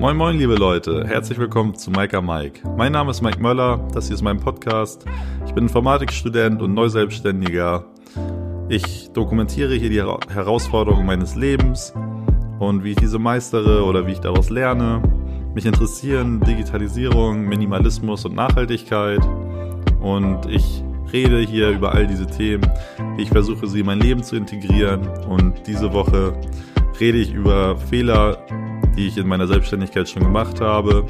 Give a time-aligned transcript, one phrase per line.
[0.00, 2.66] Moin moin liebe Leute, herzlich willkommen zu Micah Mike.
[2.74, 5.04] Mein Name ist Mike Möller, das hier ist mein Podcast.
[5.44, 7.84] Ich bin Informatikstudent und Neuselbstständiger.
[8.70, 11.92] Ich dokumentiere hier die Herausforderungen meines Lebens
[12.60, 15.02] und wie ich diese meistere oder wie ich daraus lerne.
[15.54, 19.20] Mich interessieren Digitalisierung, Minimalismus und Nachhaltigkeit
[20.00, 22.66] und ich rede hier über all diese Themen.
[23.18, 26.32] Ich versuche sie in mein Leben zu integrieren und diese Woche
[26.98, 28.39] rede ich über Fehler,
[29.00, 31.06] die ich in meiner Selbstständigkeit schon gemacht habe.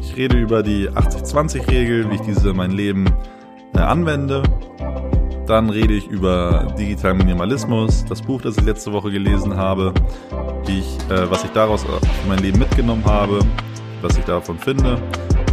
[0.00, 3.06] Ich rede über die 80-20-Regel, wie ich diese in mein Leben
[3.74, 4.44] äh, anwende.
[5.48, 9.92] Dann rede ich über digitalen Minimalismus, das Buch, das ich letzte Woche gelesen habe,
[10.68, 13.40] ich, äh, was ich daraus für mein Leben mitgenommen habe,
[14.00, 14.96] was ich davon finde.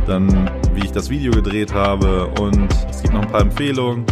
[0.05, 4.05] Dann, wie ich das Video gedreht habe und es gibt noch ein paar Empfehlungen.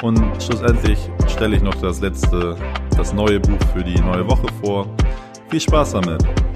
[0.00, 2.56] Und schlussendlich stelle ich noch das letzte,
[2.96, 4.86] das neue Buch für die neue Woche vor.
[5.50, 6.47] Viel Spaß damit!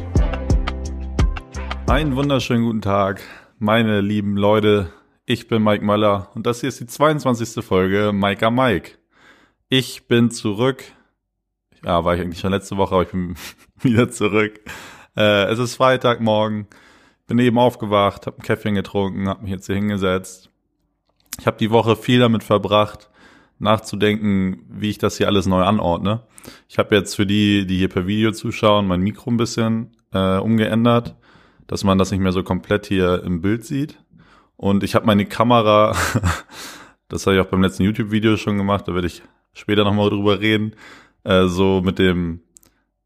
[1.89, 3.21] Einen wunderschönen guten Tag,
[3.59, 4.93] meine lieben Leute.
[5.27, 7.63] Ich bin Mike Möller und das hier ist die 22.
[7.63, 8.93] Folge Mike am Mike.
[9.69, 10.85] Ich bin zurück.
[11.85, 13.35] Ja, war ich eigentlich schon letzte Woche, aber ich bin
[13.83, 14.61] wieder zurück.
[15.17, 16.67] Äh, es ist Freitagmorgen.
[17.27, 20.51] Bin eben aufgewacht, habe ein Käffchen getrunken, habe mich jetzt hier hingesetzt.
[21.41, 23.11] Ich habe die Woche viel damit verbracht,
[23.59, 26.23] nachzudenken, wie ich das hier alles neu anordne.
[26.69, 30.39] Ich habe jetzt für die, die hier per Video zuschauen, mein Mikro ein bisschen äh,
[30.39, 31.17] umgeändert
[31.67, 33.99] dass man das nicht mehr so komplett hier im Bild sieht.
[34.57, 35.97] Und ich habe meine Kamera,
[37.09, 40.41] das habe ich auch beim letzten YouTube-Video schon gemacht, da werde ich später nochmal drüber
[40.41, 40.75] reden,
[41.25, 42.41] äh, so mit dem,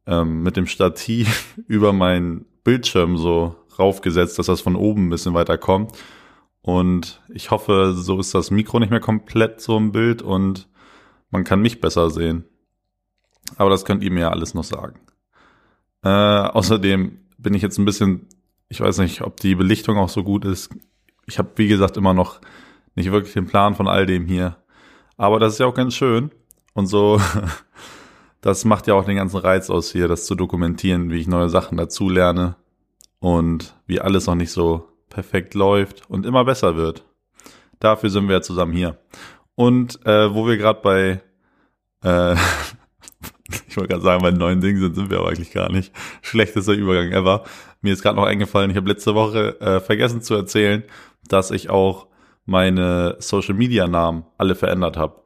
[0.07, 5.35] ähm, mit dem Stativ über meinen Bildschirm so raufgesetzt, dass das von oben ein bisschen
[5.35, 5.93] weiter kommt.
[6.63, 10.69] Und ich hoffe, so ist das Mikro nicht mehr komplett so im Bild und
[11.31, 12.45] man kann mich besser sehen.
[13.57, 14.99] Aber das könnt ihr mir ja alles noch sagen.
[16.03, 18.27] Äh, außerdem bin ich jetzt ein bisschen
[18.69, 20.71] ich weiß nicht, ob die Belichtung auch so gut ist.
[21.27, 22.41] Ich habe, wie gesagt, immer noch
[22.95, 24.57] nicht wirklich den Plan von all dem hier.
[25.17, 26.31] Aber das ist ja auch ganz schön.
[26.75, 27.21] Und so,
[28.41, 31.49] das macht ja auch den ganzen Reiz aus hier, das zu dokumentieren, wie ich neue
[31.49, 32.57] Sachen dazu lerne
[33.19, 37.05] und wie alles noch nicht so perfekt läuft und immer besser wird.
[37.81, 38.99] Dafür sind wir ja zusammen hier.
[39.55, 41.23] Und äh, wo wir gerade bei,
[42.03, 42.37] äh,
[43.69, 45.93] ich wollte gerade sagen, bei neuen Dingen sind, sind wir aber eigentlich gar nicht.
[46.23, 47.45] Schlechtester Übergang ever.
[47.81, 50.83] Mir ist gerade noch eingefallen, ich habe letzte Woche äh, vergessen zu erzählen,
[51.29, 52.07] dass ich auch
[52.45, 55.23] meine Social Media Namen alle verändert habe.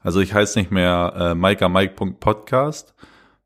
[0.00, 2.94] Also ich heiße nicht mehr äh, mike.podcast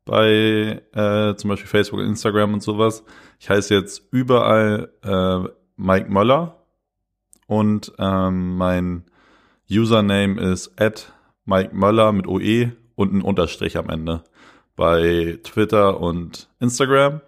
[0.05, 3.03] bei äh, zum Beispiel Facebook, Instagram und sowas.
[3.39, 6.65] Ich heiße jetzt überall äh, Mike Möller
[7.47, 9.05] und ähm, mein
[9.69, 11.13] Username ist at
[11.45, 14.23] Mike Möller mit OE und ein Unterstrich am Ende
[14.75, 17.21] bei Twitter und Instagram.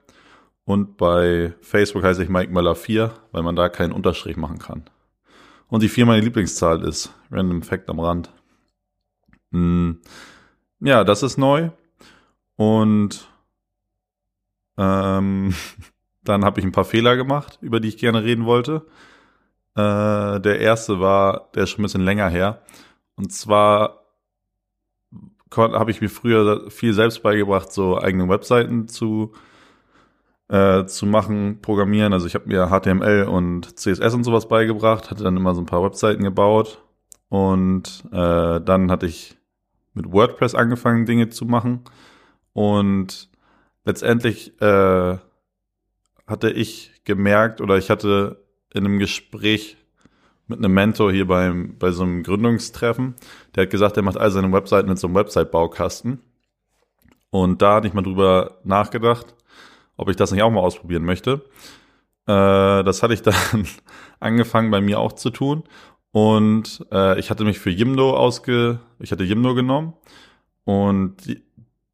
[0.65, 4.85] Und bei Facebook heiße ich Mike Möller 4, weil man da keinen Unterstrich machen kann.
[5.67, 7.13] Und die 4 meine Lieblingszahl ist.
[7.31, 8.31] Random Fact am Rand.
[9.51, 9.99] Hm.
[10.79, 11.69] Ja, das ist neu.
[12.55, 13.27] Und
[14.77, 15.53] ähm,
[16.23, 18.85] dann habe ich ein paar Fehler gemacht, über die ich gerne reden wollte.
[19.75, 22.61] Äh, der erste war, der ist schon ein bisschen länger her.
[23.15, 24.02] Und zwar
[25.57, 29.33] habe ich mir früher viel selbst beigebracht, so eigene Webseiten zu
[30.49, 32.13] äh, zu machen, programmieren.
[32.13, 35.65] Also ich habe mir HTML und CSS und sowas beigebracht, hatte dann immer so ein
[35.65, 36.83] paar Webseiten gebaut
[37.29, 39.35] und äh, dann hatte ich
[39.93, 41.81] mit WordPress angefangen, Dinge zu machen
[42.53, 43.29] und
[43.85, 45.17] letztendlich äh,
[46.27, 48.43] hatte ich gemerkt oder ich hatte
[48.73, 49.77] in einem Gespräch
[50.55, 53.15] mit einem Mentor hier beim, bei so einem Gründungstreffen,
[53.55, 56.19] der hat gesagt, er macht all seine Webseiten mit so einem Website-Baukasten.
[57.29, 59.35] Und da hatte ich mal drüber nachgedacht
[59.97, 61.45] ob ich das nicht auch mal ausprobieren möchte.
[62.27, 63.67] Äh, das hatte ich dann
[64.19, 65.63] angefangen bei mir auch zu tun.
[66.11, 69.93] Und äh, ich hatte mich für Jimdo ausge, ich hatte Jimdo genommen
[70.63, 71.15] und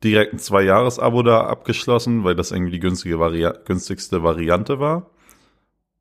[0.03, 5.09] direkt ein Zwei-Jahres-Abo da abgeschlossen, weil das irgendwie die günstige Vari günstigste Variante war.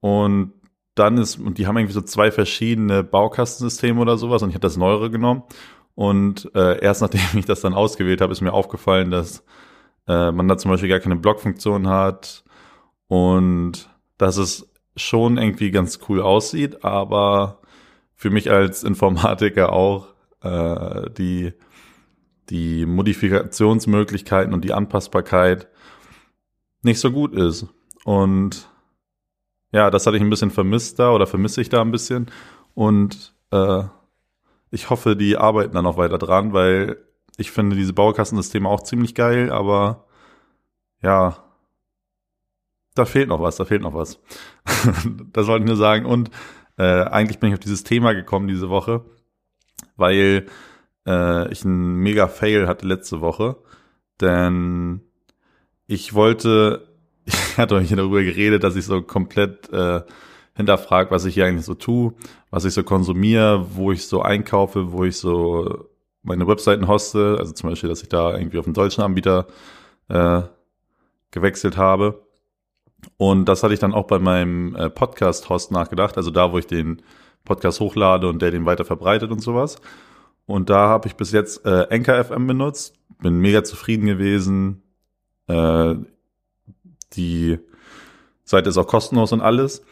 [0.00, 0.52] Und
[0.98, 4.66] dann ist, und die haben irgendwie so zwei verschiedene Baukastensysteme oder sowas und ich hatte
[4.66, 5.42] das neuere genommen.
[5.94, 9.44] Und äh, erst nachdem ich das dann ausgewählt habe, ist mir aufgefallen, dass
[10.06, 12.44] äh, man da zum Beispiel gar keine Blockfunktion hat
[13.08, 17.60] und dass es schon irgendwie ganz cool aussieht, aber
[18.14, 20.08] für mich als Informatiker auch
[20.42, 21.52] äh, die,
[22.50, 25.68] die Modifikationsmöglichkeiten und die Anpassbarkeit
[26.82, 27.66] nicht so gut ist.
[28.04, 28.67] Und
[29.72, 32.30] ja, das hatte ich ein bisschen vermisst da oder vermisse ich da ein bisschen.
[32.74, 33.84] Und äh,
[34.70, 36.98] ich hoffe, die arbeiten da noch weiter dran, weil
[37.36, 40.06] ich finde diese Baukastensysteme auch ziemlich geil, aber
[41.02, 41.44] ja,
[42.94, 44.20] da fehlt noch was, da fehlt noch was.
[45.32, 46.04] das wollte ich nur sagen.
[46.04, 46.30] Und
[46.76, 49.04] äh, eigentlich bin ich auf dieses Thema gekommen diese Woche,
[49.96, 50.46] weil
[51.06, 53.56] äh, ich einen mega Fail hatte letzte Woche.
[54.20, 55.00] Denn
[55.86, 56.87] ich wollte,
[57.28, 60.02] ich hatte euch darüber geredet, dass ich so komplett äh,
[60.54, 62.14] hinterfrage, was ich hier eigentlich so tue,
[62.50, 65.88] was ich so konsumiere, wo ich so einkaufe, wo ich so
[66.22, 67.36] meine Webseiten hoste.
[67.38, 69.46] Also zum Beispiel, dass ich da irgendwie auf einen deutschen Anbieter
[70.08, 70.42] äh,
[71.30, 72.22] gewechselt habe.
[73.16, 76.66] Und das hatte ich dann auch bei meinem äh, Podcast-Host nachgedacht, also da, wo ich
[76.66, 77.02] den
[77.44, 79.76] Podcast hochlade und der den weiter verbreitet und sowas.
[80.46, 84.82] Und da habe ich bis jetzt äh, Anchor FM benutzt, bin mega zufrieden gewesen.
[85.46, 85.94] Äh,
[87.14, 87.58] die
[88.44, 89.82] Seite ist auch kostenlos und alles.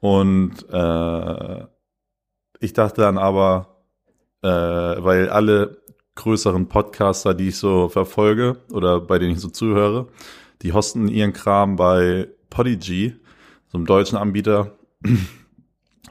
[0.00, 1.64] Und äh,
[2.60, 3.82] ich dachte dann aber,
[4.42, 5.82] äh, weil alle
[6.14, 10.08] größeren Podcaster, die ich so verfolge oder bei denen ich so zuhöre,
[10.62, 13.14] die hosten ihren Kram bei Podigy,
[13.68, 14.72] so einem deutschen Anbieter,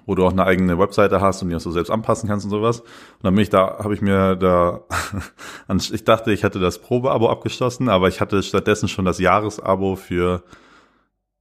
[0.06, 2.52] wo du auch eine eigene Webseite hast und die auch so selbst anpassen kannst und
[2.52, 2.82] sowas.
[2.82, 4.82] Und dann bin ich da, habe ich mir da,
[5.92, 10.44] ich dachte, ich hätte das Probeabo abgeschlossen, aber ich hatte stattdessen schon das Jahresabo für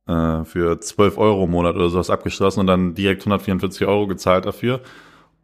[0.06, 4.46] äh, für 12 Euro im Monat oder sowas abgeschlossen und dann direkt 144 Euro gezahlt
[4.46, 4.80] dafür.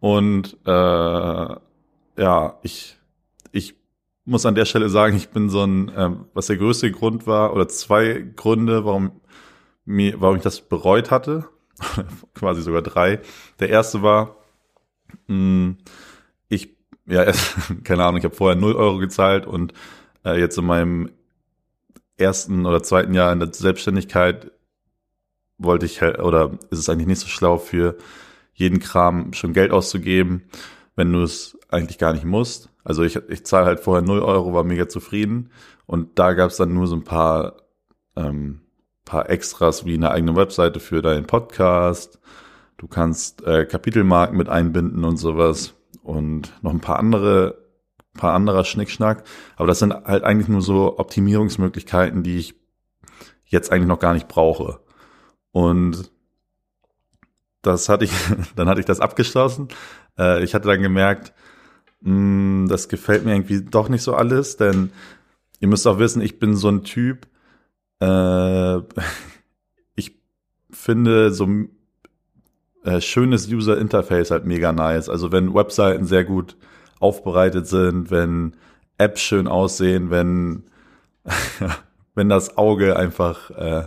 [0.00, 2.98] Und äh, ja, ich,
[3.52, 3.74] ich
[4.24, 7.52] muss an der Stelle sagen, ich bin so ein, äh, was der größte Grund war,
[7.54, 9.12] oder zwei Gründe, warum
[9.84, 11.48] mir, warum ich das bereut hatte,
[12.34, 13.20] quasi sogar drei.
[13.58, 14.36] Der erste war,
[15.26, 15.78] mh, hm,
[16.48, 17.32] ich, ja,
[17.84, 19.72] keine Ahnung, ich habe vorher 0 Euro gezahlt und
[20.24, 21.10] äh, jetzt in meinem
[22.16, 24.52] ersten oder zweiten Jahr in der Selbstständigkeit
[25.58, 27.96] wollte ich halt, oder ist es eigentlich nicht so schlau für
[28.54, 30.44] jeden Kram schon Geld auszugeben,
[30.96, 32.70] wenn du es eigentlich gar nicht musst.
[32.84, 35.50] Also ich, ich zahle halt vorher 0 Euro, war mega zufrieden
[35.86, 37.56] und da gab es dann nur so ein paar
[38.16, 38.62] ähm,
[39.10, 42.20] paar Extras wie eine eigene Webseite für deinen Podcast.
[42.76, 45.74] Du kannst äh, Kapitelmarken mit einbinden und sowas
[46.04, 47.58] und noch ein paar andere,
[48.14, 49.24] paar anderer Schnickschnack.
[49.56, 52.54] Aber das sind halt eigentlich nur so Optimierungsmöglichkeiten, die ich
[53.46, 54.78] jetzt eigentlich noch gar nicht brauche.
[55.50, 56.12] Und
[57.62, 58.12] das hatte ich,
[58.54, 59.70] dann hatte ich das abgeschlossen.
[60.16, 61.32] Äh, ich hatte dann gemerkt,
[62.02, 64.92] mh, hm, das gefällt mir irgendwie doch nicht so alles, denn
[65.58, 67.26] ihr müsst auch wissen, ich bin so ein Typ,
[68.00, 68.76] äh,
[69.94, 70.16] ich
[70.70, 71.48] finde so
[72.84, 75.08] äh, schönes User Interface halt mega nice.
[75.08, 76.56] Also wenn Webseiten sehr gut
[76.98, 78.56] aufbereitet sind, wenn
[78.98, 80.64] Apps schön aussehen, wenn
[82.14, 83.84] wenn das Auge einfach äh,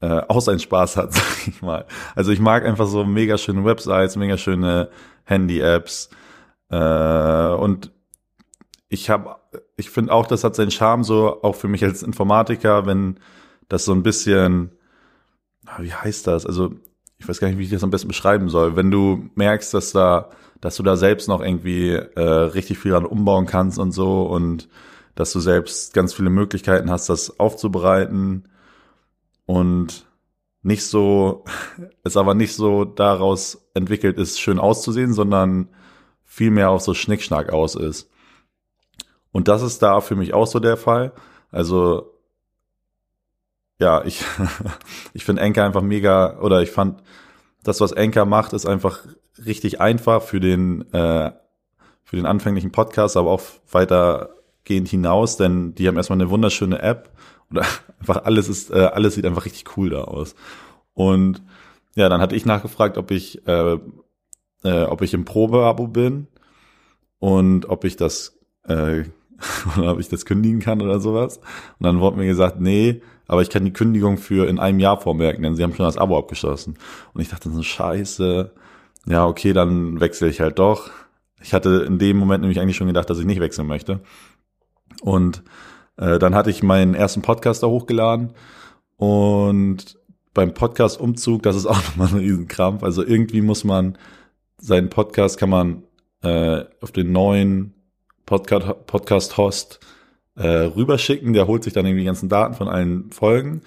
[0.00, 1.86] äh, auch seinen Spaß hat, sag ich mal.
[2.14, 4.90] Also ich mag einfach so mega schöne Websites, mega schöne
[5.24, 6.10] Handy-Apps
[6.70, 7.90] äh, und
[8.88, 9.36] ich habe
[9.76, 13.18] ich finde auch, das hat seinen Charme so, auch für mich als Informatiker, wenn
[13.68, 14.72] das so ein bisschen,
[15.78, 16.46] wie heißt das?
[16.46, 16.74] Also,
[17.18, 18.76] ich weiß gar nicht, wie ich das am besten beschreiben soll.
[18.76, 20.30] Wenn du merkst, dass da,
[20.60, 24.68] dass du da selbst noch irgendwie äh, richtig viel an umbauen kannst und so und
[25.14, 28.48] dass du selbst ganz viele Möglichkeiten hast, das aufzubereiten
[29.46, 30.06] und
[30.62, 31.44] nicht so,
[32.04, 35.68] es aber nicht so daraus entwickelt ist, schön auszusehen, sondern
[36.24, 38.10] viel mehr auf so Schnickschnack aus ist.
[39.34, 41.10] Und das ist da für mich auch so der Fall.
[41.50, 42.14] Also
[43.80, 44.24] ja, ich,
[45.12, 47.02] ich finde Anchor einfach mega, oder ich fand,
[47.64, 49.00] das, was Anchor macht, ist einfach
[49.44, 51.32] richtig einfach für den, äh,
[52.04, 57.10] für den anfänglichen Podcast, aber auch weitergehend hinaus, denn die haben erstmal eine wunderschöne App
[57.50, 57.64] oder
[57.98, 60.36] einfach alles ist, äh, alles sieht einfach richtig cool da aus.
[60.92, 61.42] Und
[61.96, 63.78] ja, dann hatte ich nachgefragt, ob ich, äh,
[64.62, 66.28] äh, ob ich im Probeabo bin
[67.18, 68.38] und ob ich das
[68.68, 69.02] äh,
[69.78, 71.38] oder ob ich das kündigen kann oder sowas.
[71.38, 75.00] Und dann wurde mir gesagt, nee, aber ich kann die Kündigung für in einem Jahr
[75.00, 76.76] vormerken, denn sie haben schon das Abo abgeschlossen.
[77.12, 78.52] Und ich dachte so, scheiße,
[79.06, 80.90] ja, okay, dann wechsle ich halt doch.
[81.42, 84.00] Ich hatte in dem Moment nämlich eigentlich schon gedacht, dass ich nicht wechseln möchte.
[85.02, 85.42] Und
[85.96, 88.32] äh, dann hatte ich meinen ersten Podcast da hochgeladen
[88.96, 89.98] und
[90.32, 92.82] beim Podcast-Umzug, das ist auch nochmal ein Riesenkrampf.
[92.82, 93.96] Also irgendwie muss man
[94.58, 95.82] seinen Podcast kann man
[96.22, 97.74] äh, auf den neuen
[98.26, 99.80] Podcast, Podcast-Host
[100.36, 101.32] äh, rüberschicken.
[101.32, 103.62] Der holt sich dann irgendwie die ganzen Daten von allen Folgen.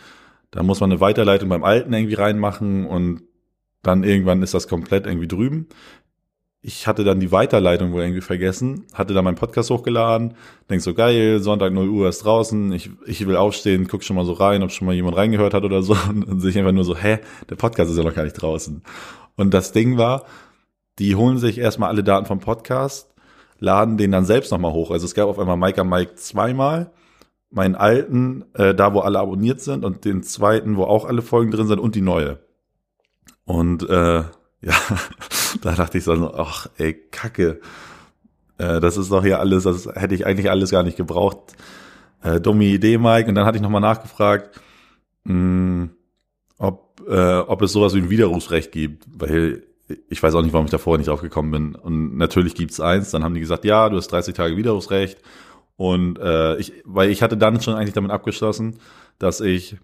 [0.51, 3.21] Da muss man eine Weiterleitung beim alten irgendwie reinmachen und
[3.83, 5.67] dann irgendwann ist das komplett irgendwie drüben.
[6.61, 10.33] Ich hatte dann die Weiterleitung wohl irgendwie vergessen, hatte dann meinen Podcast hochgeladen,
[10.69, 14.25] denk so geil, Sonntag 0 Uhr ist draußen, ich, ich will aufstehen, guck schon mal
[14.25, 16.83] so rein, ob schon mal jemand reingehört hat oder so und, und sich einfach nur
[16.83, 18.81] so, hä, der Podcast ist ja noch gar nicht draußen.
[19.35, 20.25] Und das Ding war,
[20.99, 23.13] die holen sich erstmal alle Daten vom Podcast,
[23.59, 24.91] laden den dann selbst nochmal hoch.
[24.91, 26.91] Also es gab auf einmal Mike am Mike zweimal
[27.49, 31.51] meinen alten, äh, da wo alle abonniert sind und den zweiten, wo auch alle Folgen
[31.51, 32.39] drin sind und die neue.
[33.45, 34.23] Und äh,
[34.61, 34.73] ja,
[35.61, 37.61] da dachte ich so, ach ey, Kacke.
[38.57, 41.55] Äh, das ist doch hier alles, das hätte ich eigentlich alles gar nicht gebraucht.
[42.21, 43.29] Äh, dumme Idee, Mike.
[43.29, 44.59] Und dann hatte ich nochmal nachgefragt,
[45.23, 45.89] mh, hm,
[46.57, 49.63] ob, äh, ob es sowas wie ein Widerrufsrecht gibt, weil
[50.09, 51.75] ich weiß auch nicht, warum ich davor nicht drauf gekommen bin.
[51.75, 53.11] Und natürlich gibt's eins.
[53.11, 55.19] Dann haben die gesagt, ja, du hast 30 Tage Widerrufsrecht.
[55.77, 58.79] Und äh, ich, weil ich hatte dann schon eigentlich damit abgeschlossen,
[59.19, 59.77] dass ich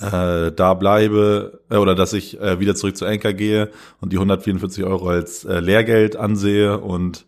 [0.00, 4.16] äh, da bleibe äh, oder dass ich äh, wieder zurück zu Anker gehe und die
[4.16, 7.26] 144 Euro als äh, Lehrgeld ansehe und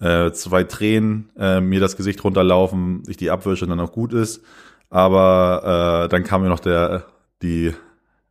[0.00, 4.14] äh, zwei Tränen äh, mir das Gesicht runterlaufen, ich die abwische und dann auch gut
[4.14, 4.42] ist.
[4.88, 7.04] Aber äh, dann kam mir noch der
[7.42, 7.72] die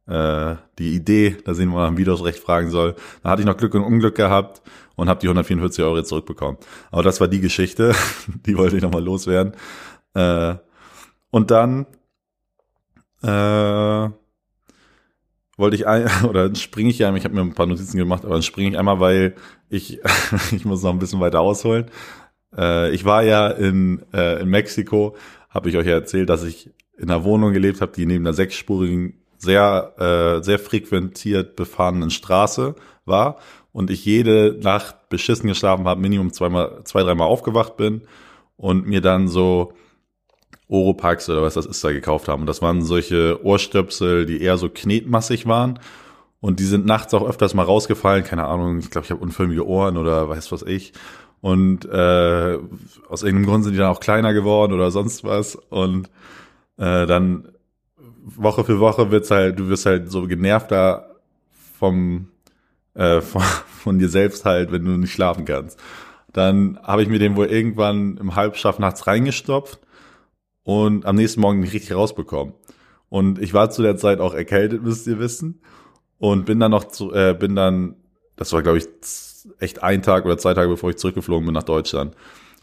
[0.09, 2.95] äh, die Idee, dass ich mal am Widerrufsrecht fragen soll.
[3.23, 4.61] Da hatte ich noch Glück und Unglück gehabt
[4.95, 6.57] und habe die 144 Euro jetzt zurückbekommen.
[6.91, 7.93] Aber das war die Geschichte,
[8.45, 9.53] die wollte ich nochmal loswerden.
[10.15, 10.55] Äh,
[11.31, 11.85] und dann
[13.21, 14.09] äh,
[15.57, 18.33] wollte ich ein, oder springe ich ja, ich habe mir ein paar Notizen gemacht, aber
[18.33, 19.35] dann springe ich einmal, weil
[19.69, 19.99] ich,
[20.51, 21.85] ich muss noch ein bisschen weiter ausholen.
[22.57, 25.15] Äh, ich war ja in, äh, in Mexiko,
[25.49, 28.33] habe ich euch ja erzählt, dass ich in einer Wohnung gelebt habe, die neben einer
[28.33, 33.37] sechsspurigen, sehr, äh, sehr frequentiert befahrenen Straße war
[33.71, 38.01] und ich jede Nacht beschissen geschlafen habe, Minimum zweimal, zwei, dreimal aufgewacht bin
[38.57, 39.73] und mir dann so
[40.67, 42.41] Oropax oder was das ist da gekauft haben.
[42.41, 45.79] Und das waren solche Ohrstöpsel, die eher so knetmassig waren.
[46.41, 48.23] Und die sind nachts auch öfters mal rausgefallen.
[48.23, 50.93] Keine Ahnung, ich glaube, ich habe unförmige Ohren oder weiß was ich.
[51.41, 52.59] Und äh,
[53.09, 55.55] aus irgendeinem Grund sind die dann auch kleiner geworden oder sonst was.
[55.55, 56.07] Und
[56.77, 57.49] äh, dann
[58.35, 61.15] Woche für Woche wird's halt, du wirst halt so genervter
[61.77, 62.27] vom,
[62.93, 65.79] äh, von, von dir selbst halt, wenn du nicht schlafen kannst.
[66.33, 69.79] Dann habe ich mir den wohl irgendwann im Halbschlaf nachts reingestopft
[70.63, 72.53] und am nächsten Morgen nicht richtig rausbekommen.
[73.09, 75.61] Und ich war zu der Zeit auch erkältet, müsst ihr wissen.
[76.19, 77.95] Und bin dann noch zu, äh, bin dann,
[78.35, 78.87] das war glaube ich
[79.59, 82.15] echt ein Tag oder zwei Tage, bevor ich zurückgeflogen bin nach Deutschland.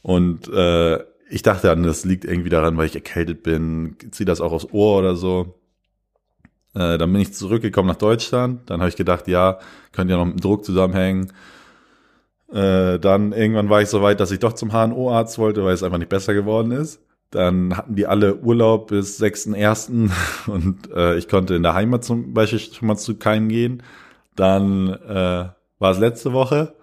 [0.02, 4.40] Und äh, ich dachte dann, das liegt irgendwie daran, weil ich erkältet bin, zieh das
[4.40, 5.55] auch aufs Ohr oder so.
[6.76, 8.68] Äh, dann bin ich zurückgekommen nach Deutschland.
[8.68, 9.58] Dann habe ich gedacht, ja,
[9.92, 11.32] könnte ja noch mit dem Druck zusammenhängen.
[12.52, 15.82] Äh, dann irgendwann war ich so weit, dass ich doch zum HNO-Arzt wollte, weil es
[15.82, 17.00] einfach nicht besser geworden ist.
[17.30, 20.10] Dann hatten die alle Urlaub bis 6.1.
[20.48, 23.82] und äh, ich konnte in der Heimat zum Beispiel schon mal zu keinem gehen.
[24.34, 26.74] Dann äh, war es letzte Woche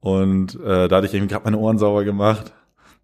[0.00, 2.52] und äh, da hatte ich irgendwie gerade meine Ohren sauber gemacht.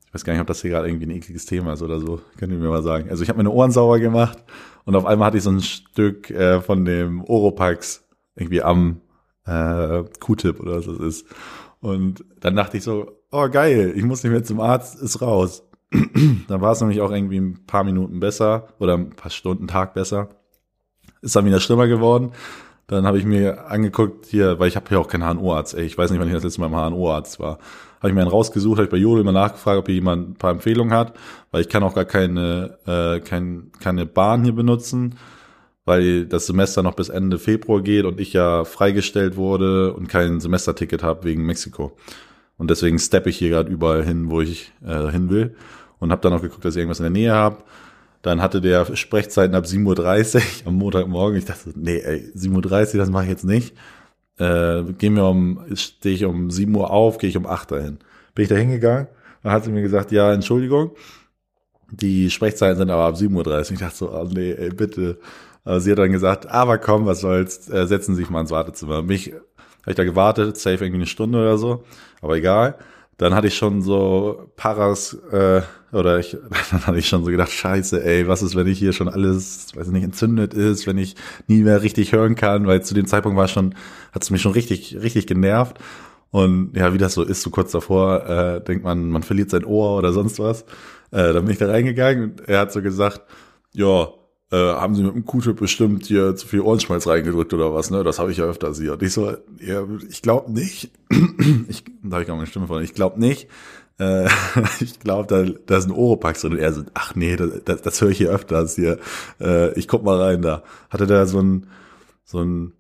[0.07, 2.21] Ich weiß gar nicht, ob das hier gerade irgendwie ein ekliges Thema ist oder so.
[2.37, 3.11] Könnt ihr mir mal sagen.
[3.11, 4.39] Also ich habe meine Ohren sauber gemacht
[4.87, 8.05] und auf einmal hatte ich so ein Stück äh, von dem Oropax
[8.37, 9.01] irgendwie am
[9.45, 11.27] äh, Q-Tip oder was das ist.
[11.81, 15.65] Und dann dachte ich so, oh geil, ich muss nicht mehr zum Arzt, ist raus.
[16.49, 19.93] dann war es nämlich auch irgendwie ein paar Minuten besser oder ein paar Stunden Tag
[19.93, 20.29] besser.
[21.21, 22.33] Ist dann wieder schlimmer geworden.
[22.87, 25.75] Dann habe ich mir angeguckt hier, weil ich habe hier auch keinen HNO-Arzt.
[25.75, 27.59] Ey, ich weiß nicht, wann ich das letzte Mal im HNO-Arzt war.
[27.99, 30.35] Habe ich mir einen rausgesucht, habe ich bei Jodel immer nachgefragt, ob hier jemand ein
[30.35, 31.15] paar Empfehlungen hat,
[31.51, 35.17] weil ich kann auch gar keine äh, kein, keine Bahn hier benutzen,
[35.85, 40.41] weil das Semester noch bis Ende Februar geht und ich ja freigestellt wurde und kein
[40.41, 41.97] Semesterticket habe wegen Mexiko.
[42.59, 45.57] Und deswegen steppe ich hier gerade überall hin, wo ich äh, hin will.
[45.99, 47.59] Und habe dann auch geguckt, dass ich irgendwas in der Nähe habe.
[48.23, 51.39] Dann hatte der Sprechzeiten ab 7.30 Uhr am Montagmorgen.
[51.39, 53.75] Ich dachte, nee, ey, 7.30 Uhr, das mache ich jetzt nicht.
[54.39, 57.99] Äh, gehen wir um, stehe ich um 7 Uhr auf, gehe ich um 8 dahin.
[58.35, 59.09] Bin ich da hingegangen,
[59.43, 60.91] dann hat sie mir gesagt, ja, Entschuldigung,
[61.91, 63.73] die Sprechzeiten sind aber ab 7.30 Uhr.
[63.73, 65.19] Ich dachte so, oh nee, ey, bitte.
[65.65, 68.51] Aber sie hat dann gesagt, aber komm, was soll's, äh, setzen Sie sich mal ins
[68.51, 69.03] Wartezimmer.
[69.03, 71.85] Mich habe ich da gewartet, safe irgendwie eine Stunde oder so,
[72.21, 72.77] aber egal.
[73.19, 75.63] Dann hatte ich schon so Paras, äh,
[75.93, 76.37] oder ich,
[76.71, 79.69] dann hatte ich schon so gedacht, scheiße, ey, was ist, wenn ich hier schon alles,
[79.75, 81.17] weiß nicht, entzündet ist, wenn ich
[81.47, 83.75] nie mehr richtig hören kann, weil zu dem Zeitpunkt war schon,
[84.13, 85.79] hat es mich schon richtig, richtig genervt.
[86.31, 89.65] Und ja, wie das so ist, so kurz davor, äh, denkt man, man verliert sein
[89.65, 90.63] Ohr oder sonst was.
[91.11, 93.23] Äh, dann bin ich da reingegangen und er hat so gesagt,
[93.73, 94.09] ja,
[94.51, 98.05] äh, haben sie mit dem Q-Tip bestimmt hier zu viel Ohrenschmalz reingedrückt oder was, ne?
[98.05, 98.93] Das habe ich ja öfters hier.
[98.93, 100.91] Und ich so, ja, ich glaube nicht.
[101.69, 102.83] ich, da habe ich gar meine Stimme von.
[102.83, 103.49] Ich glaube nicht.
[103.99, 104.29] Äh,
[104.81, 106.53] ich glaube, da, da ist ein Oropax drin.
[106.53, 108.99] Und er so, ach nee, das, das, das höre ich hier öfters hier.
[109.41, 110.63] Äh, ich guck mal rein da.
[110.91, 111.67] Hatte da so ein,
[112.25, 112.73] so ein,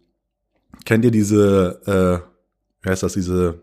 [0.84, 3.62] kennt ihr diese, äh, wie heißt das, diese,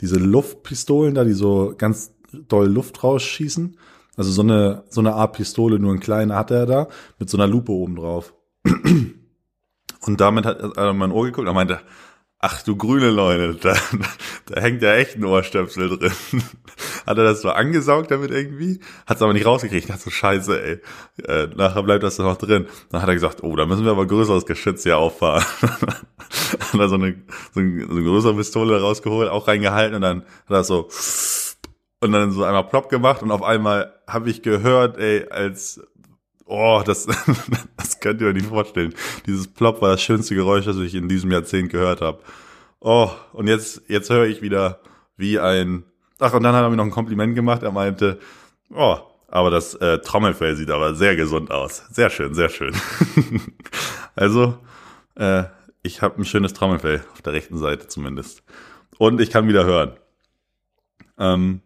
[0.00, 3.76] diese Luftpistolen da, die so ganz doll Luft rausschießen?
[4.16, 7.36] Also so eine, so eine Art Pistole, nur ein kleiner hat er da, mit so
[7.36, 8.34] einer Lupe oben drauf.
[10.00, 11.80] Und damit hat er mein Ohr geguckt und meinte,
[12.40, 13.74] ach du grüne Leute, da,
[14.46, 16.12] da hängt ja echt ein Ohrstöpsel drin.
[17.06, 20.62] hat er das so angesaugt damit irgendwie, hat es aber nicht rausgekriegt, hat so scheiße,
[20.62, 20.80] ey.
[21.24, 22.66] Äh, nachher bleibt das noch drin.
[22.90, 25.44] Dann hat er gesagt, oh, da müssen wir aber größeres Geschütz hier auffahren.
[25.60, 27.22] hat er so eine,
[27.54, 30.88] so eine, so eine größere Pistole rausgeholt, auch reingehalten und dann hat er so
[32.00, 35.80] und dann so einmal plopp gemacht und auf einmal habe ich gehört, ey, als
[36.48, 37.06] oh, das,
[37.76, 38.94] das könnt ihr euch nicht vorstellen.
[39.26, 42.18] Dieses Plop war das schönste Geräusch, das ich in diesem Jahrzehnt gehört habe.
[42.80, 44.80] Oh, und jetzt, jetzt höre ich wieder
[45.16, 45.84] wie ein.
[46.18, 47.62] Ach, und dann hat er mir noch ein Kompliment gemacht.
[47.62, 48.18] Er meinte,
[48.74, 51.84] oh, aber das äh, Trommelfell sieht aber sehr gesund aus.
[51.90, 52.74] Sehr schön, sehr schön.
[54.16, 54.58] also,
[55.16, 55.44] äh,
[55.82, 58.42] ich habe ein schönes Trommelfell auf der rechten Seite zumindest.
[58.96, 59.92] Und ich kann wieder hören.
[61.18, 61.60] Ähm,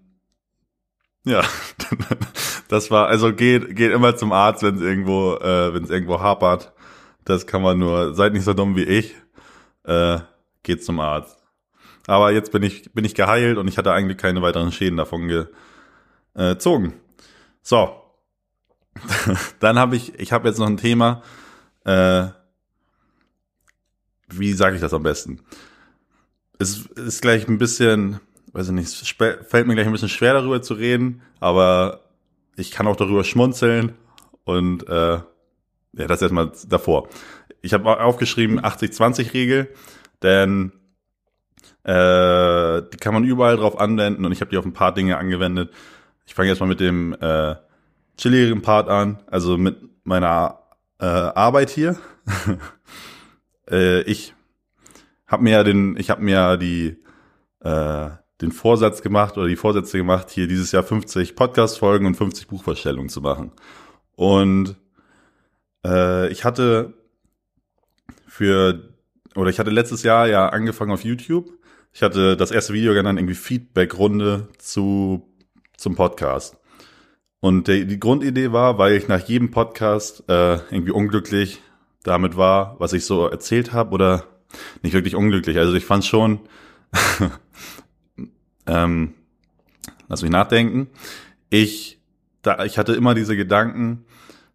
[1.24, 1.42] ja,
[2.72, 6.20] das war, also geht, geht immer zum Arzt, wenn es irgendwo, äh, wenn es irgendwo
[6.20, 6.72] hapert.
[7.22, 9.14] Das kann man nur, seid nicht so dumm wie ich,
[9.84, 10.20] äh,
[10.62, 11.36] geht zum Arzt.
[12.06, 15.28] Aber jetzt bin ich, bin ich geheilt und ich hatte eigentlich keine weiteren Schäden davon
[16.34, 16.94] gezogen.
[17.60, 18.02] So.
[19.60, 21.22] Dann habe ich, ich habe jetzt noch ein Thema,
[21.84, 22.28] äh,
[24.28, 25.40] wie sage ich das am besten?
[26.58, 28.20] Es ist gleich ein bisschen,
[28.54, 32.01] weiß ich nicht, fällt mir gleich ein bisschen schwer darüber zu reden, aber
[32.56, 33.94] ich kann auch darüber schmunzeln
[34.44, 35.20] und äh,
[35.94, 37.08] ja, das erstmal davor.
[37.60, 39.68] Ich habe aufgeschrieben 80-20-Regel,
[40.22, 40.72] denn
[41.84, 45.18] äh, die kann man überall drauf anwenden und ich habe die auf ein paar Dinge
[45.18, 45.72] angewendet.
[46.26, 47.56] Ich fange jetzt mal mit dem äh,
[48.16, 50.60] chilligen Part an, also mit meiner
[51.00, 51.96] äh, Arbeit hier.
[53.70, 54.34] äh, ich
[55.26, 56.96] habe mir ja den, ich habe mir ja die
[57.60, 58.10] äh,
[58.42, 63.08] den Vorsatz gemacht oder die Vorsätze gemacht, hier dieses Jahr 50 Podcast-Folgen und 50 Buchvorstellungen
[63.08, 63.52] zu machen.
[64.16, 64.76] Und
[65.86, 66.94] äh, ich hatte
[68.26, 68.90] für,
[69.34, 71.50] oder ich hatte letztes Jahr ja angefangen auf YouTube.
[71.92, 75.28] Ich hatte das erste Video genannt, irgendwie Feedback-Runde zu,
[75.76, 76.56] zum Podcast.
[77.40, 81.60] Und der, die Grundidee war, weil ich nach jedem Podcast äh, irgendwie unglücklich
[82.02, 84.24] damit war, was ich so erzählt habe, oder
[84.82, 85.58] nicht wirklich unglücklich.
[85.58, 86.40] Also ich fand schon,
[88.66, 89.14] ähm,
[90.08, 90.88] lass mich nachdenken.
[91.50, 92.00] Ich,
[92.42, 94.04] da, ich hatte immer diese Gedanken,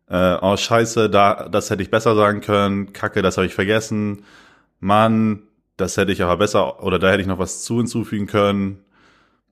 [0.10, 4.24] äh, oh scheiße, da, das hätte ich besser sagen können, kacke, das habe ich vergessen,
[4.80, 5.44] Mann,
[5.76, 8.80] das hätte ich aber besser, oder da hätte ich noch was zu hinzufügen können,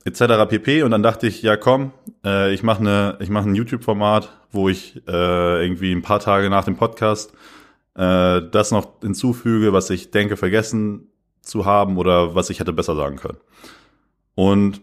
[0.06, 0.48] etc.
[0.48, 0.84] pp.
[0.84, 1.92] Und dann dachte ich, ja komm,
[2.24, 6.50] äh, ich mache ne, ich mache ein YouTube-Format, wo ich äh, irgendwie ein paar Tage
[6.50, 7.34] nach dem Podcast
[7.96, 11.10] äh, das noch hinzufüge, was ich denke vergessen
[11.42, 13.38] zu haben oder was ich hätte besser sagen können.
[14.36, 14.82] Und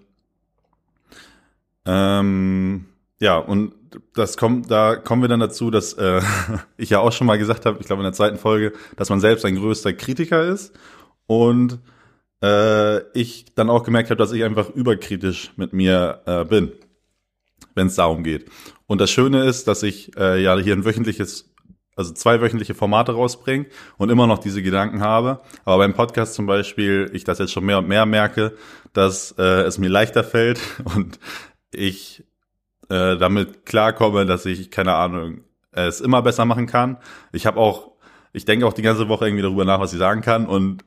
[1.84, 2.86] ähm,
[3.20, 3.74] ja, und
[4.14, 6.20] das kommt, da kommen wir dann dazu, dass äh,
[6.76, 9.20] ich ja auch schon mal gesagt habe, ich glaube in der zweiten Folge, dass man
[9.20, 10.72] selbst ein größter Kritiker ist
[11.26, 11.78] und
[12.42, 16.72] äh, ich dann auch gemerkt habe, dass ich einfach überkritisch mit mir äh, bin,
[17.74, 18.46] wenn es darum geht.
[18.86, 21.51] Und das Schöne ist, dass ich äh, ja hier ein wöchentliches
[21.96, 23.66] also zwei wöchentliche Formate rausbringen
[23.98, 25.40] und immer noch diese Gedanken habe.
[25.64, 28.57] Aber beim Podcast zum Beispiel, ich das jetzt schon mehr und mehr merke,
[28.92, 30.61] dass äh, es mir leichter fällt
[30.96, 31.18] und
[31.70, 32.24] ich
[32.88, 36.98] äh, damit klarkomme, dass ich, keine Ahnung, es immer besser machen kann.
[37.33, 37.92] Ich habe auch,
[38.33, 40.85] ich denke auch die ganze Woche irgendwie darüber nach, was ich sagen kann und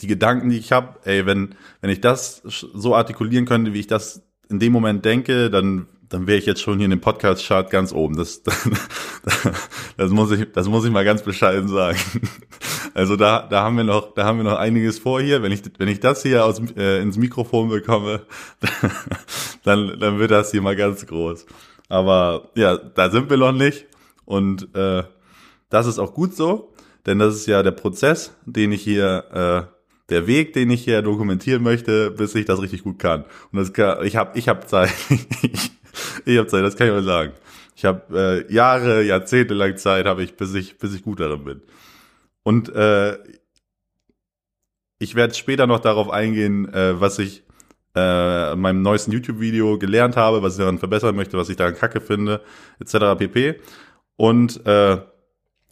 [0.00, 3.86] die Gedanken, die ich habe, ey, wenn, wenn ich das so artikulieren könnte, wie ich
[3.86, 7.70] das in dem Moment denke, dann dann wäre ich jetzt schon hier in dem Podcast-Chart
[7.70, 8.16] ganz oben.
[8.16, 8.42] Das,
[9.96, 11.98] das, muss ich, das muss ich mal ganz bescheiden sagen.
[12.92, 15.42] Also da, da haben wir noch, da haben wir noch einiges vor hier.
[15.42, 18.22] Wenn ich, wenn ich das hier aus, äh, ins Mikrofon bekomme,
[19.64, 21.46] dann, dann wird das hier mal ganz groß.
[21.88, 23.86] Aber ja, da sind wir noch nicht.
[24.26, 25.04] Und äh,
[25.70, 26.74] das ist auch gut so,
[27.06, 29.24] denn das ist ja der Prozess, den ich hier
[29.70, 33.24] äh, der Weg, den ich hier dokumentieren möchte, bis ich das richtig gut kann.
[33.50, 33.72] Und das
[34.04, 34.92] ich habe ich hab Zeit.
[36.24, 37.32] ich habe Zeit, das kann ich mal sagen.
[37.76, 41.44] Ich habe äh, Jahre, Jahrzehnte lang Zeit, habe ich, bis ich, bis ich gut darin
[41.44, 41.62] bin.
[42.42, 43.18] Und äh,
[44.98, 47.42] ich werde später noch darauf eingehen, äh, was ich
[47.96, 51.74] äh, in meinem neuesten YouTube-Video gelernt habe, was ich daran verbessern möchte, was ich daran
[51.74, 52.40] kacke finde,
[52.80, 53.18] etc.
[53.18, 53.60] pp.
[54.16, 54.98] Und äh,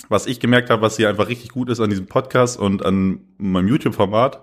[0.08, 3.20] was ich gemerkt habe, was hier einfach richtig gut ist an diesem Podcast und an
[3.38, 4.42] meinem YouTube-Format,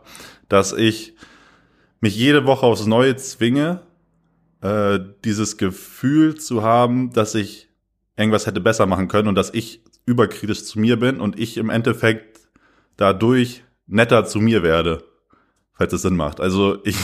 [0.50, 1.16] dass ich
[2.00, 3.82] mich jede Woche aufs Neue zwinge,
[4.62, 7.70] äh, dieses Gefühl zu haben, dass ich
[8.16, 11.70] irgendwas hätte besser machen können und dass ich überkritisch zu mir bin und ich im
[11.70, 12.50] Endeffekt
[12.96, 15.04] dadurch netter zu mir werde,
[15.74, 16.40] falls es Sinn macht.
[16.40, 16.98] Also ich,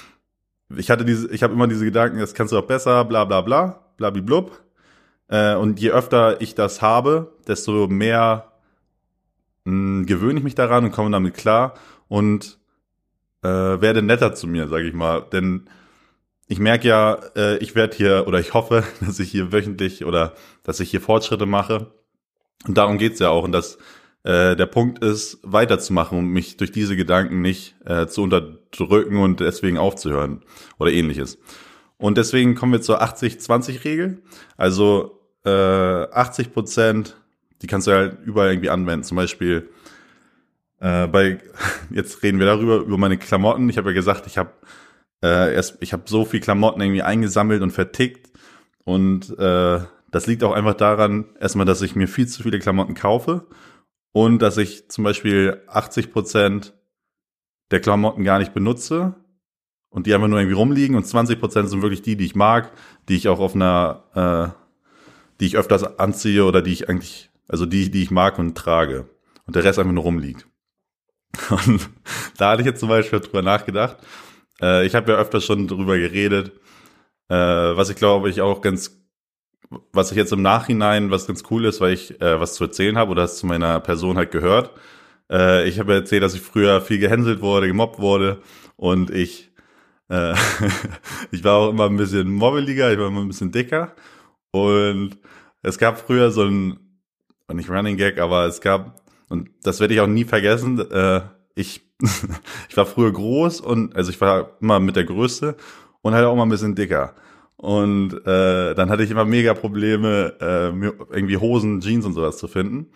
[0.76, 3.42] ich hatte diese, ich habe immer diese Gedanken, das kannst du auch besser, bla bla
[3.42, 4.62] bla, blablablub.
[5.28, 8.52] Äh, und je öfter ich das habe, desto mehr
[9.64, 11.74] mh, hm, gewöhne ich mich daran und komme damit klar
[12.08, 12.58] und
[13.42, 15.22] äh, werde netter zu mir, sage ich mal.
[15.32, 15.68] Denn
[16.48, 20.34] ich merke ja, äh, ich werde hier oder ich hoffe, dass ich hier wöchentlich oder
[20.62, 21.92] dass ich hier Fortschritte mache.
[22.66, 23.44] Und darum geht's ja auch.
[23.44, 23.78] Und dass
[24.24, 29.40] äh, der Punkt ist, weiterzumachen und mich durch diese Gedanken nicht äh, zu unterdrücken und
[29.40, 30.42] deswegen aufzuhören
[30.78, 31.38] oder ähnliches.
[31.98, 34.22] Und deswegen kommen wir zur 80-20-Regel.
[34.56, 37.16] Also äh, 80 Prozent,
[37.60, 39.04] die kannst du halt überall irgendwie anwenden.
[39.04, 39.68] Zum Beispiel
[40.80, 41.38] äh, bei,
[41.90, 43.68] jetzt reden wir darüber, über meine Klamotten.
[43.68, 44.50] Ich habe ja gesagt, ich habe
[45.22, 48.30] äh, erst, ich habe so viel Klamotten irgendwie eingesammelt und vertickt.
[48.84, 52.94] Und äh, das liegt auch einfach daran, erstmal, dass ich mir viel zu viele Klamotten
[52.94, 53.46] kaufe
[54.12, 56.74] und dass ich zum Beispiel 80 Prozent
[57.70, 59.14] der Klamotten gar nicht benutze
[59.90, 62.72] und die einfach nur irgendwie rumliegen und 20 Prozent sind wirklich die, die ich mag,
[63.08, 64.58] die ich auch auf einer, äh,
[65.40, 69.08] die ich öfters anziehe oder die ich eigentlich, also die, die ich mag und trage
[69.46, 70.46] und der Rest einfach nur rumliegt.
[71.50, 71.90] Und
[72.38, 73.98] da hatte ich jetzt zum Beispiel drüber nachgedacht.
[74.60, 76.52] Äh, ich habe ja öfters schon drüber geredet,
[77.28, 78.96] äh, was ich glaube ich auch ganz
[79.92, 82.96] was ich jetzt im Nachhinein, was ganz cool ist, weil ich äh, was zu erzählen
[82.96, 84.70] habe oder es zu meiner Person halt gehört.
[85.30, 88.40] Äh, ich habe erzählt, dass ich früher viel gehänselt wurde, gemobbt wurde
[88.76, 89.52] und ich
[90.08, 90.34] äh,
[91.30, 93.94] ich war auch immer ein bisschen mobbeliger, ich war immer ein bisschen dicker
[94.52, 95.18] und
[95.62, 96.78] es gab früher so ein
[97.52, 100.78] nicht Running Gag, aber es gab und das werde ich auch nie vergessen.
[100.90, 101.22] Äh,
[101.54, 101.87] ich
[102.68, 105.56] ich war früher groß und also ich war immer mit der Größte
[106.02, 107.14] und halt auch mal ein bisschen dicker.
[107.56, 112.46] Und äh, dann hatte ich immer mega Probleme, äh, irgendwie Hosen, Jeans und sowas zu
[112.46, 112.86] finden.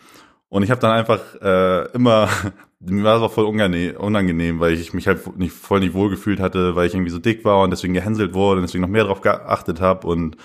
[0.49, 2.29] Und ich habe dann einfach äh, immer,
[2.81, 6.77] mir war es auch voll unangenehm, weil ich mich halt nicht voll nicht wohlgefühlt hatte,
[6.77, 9.21] weil ich irgendwie so dick war und deswegen gehänselt wurde und deswegen noch mehr darauf
[9.21, 10.07] geachtet habe.
[10.07, 10.37] Und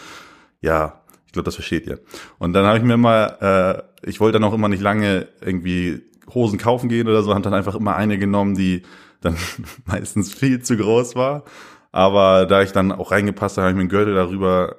[0.62, 2.00] ja, ich glaube, das versteht ihr.
[2.40, 6.02] Und dann habe ich mir immer, äh, ich wollte dann auch immer nicht lange irgendwie
[6.34, 8.84] Hosen kaufen gehen oder so, habe dann einfach immer eine genommen, die
[9.22, 9.38] dann
[9.86, 11.44] meistens viel zu groß war.
[11.92, 14.76] Aber da ich dann auch reingepasst habe, habe ich mir einen Gürtel darüber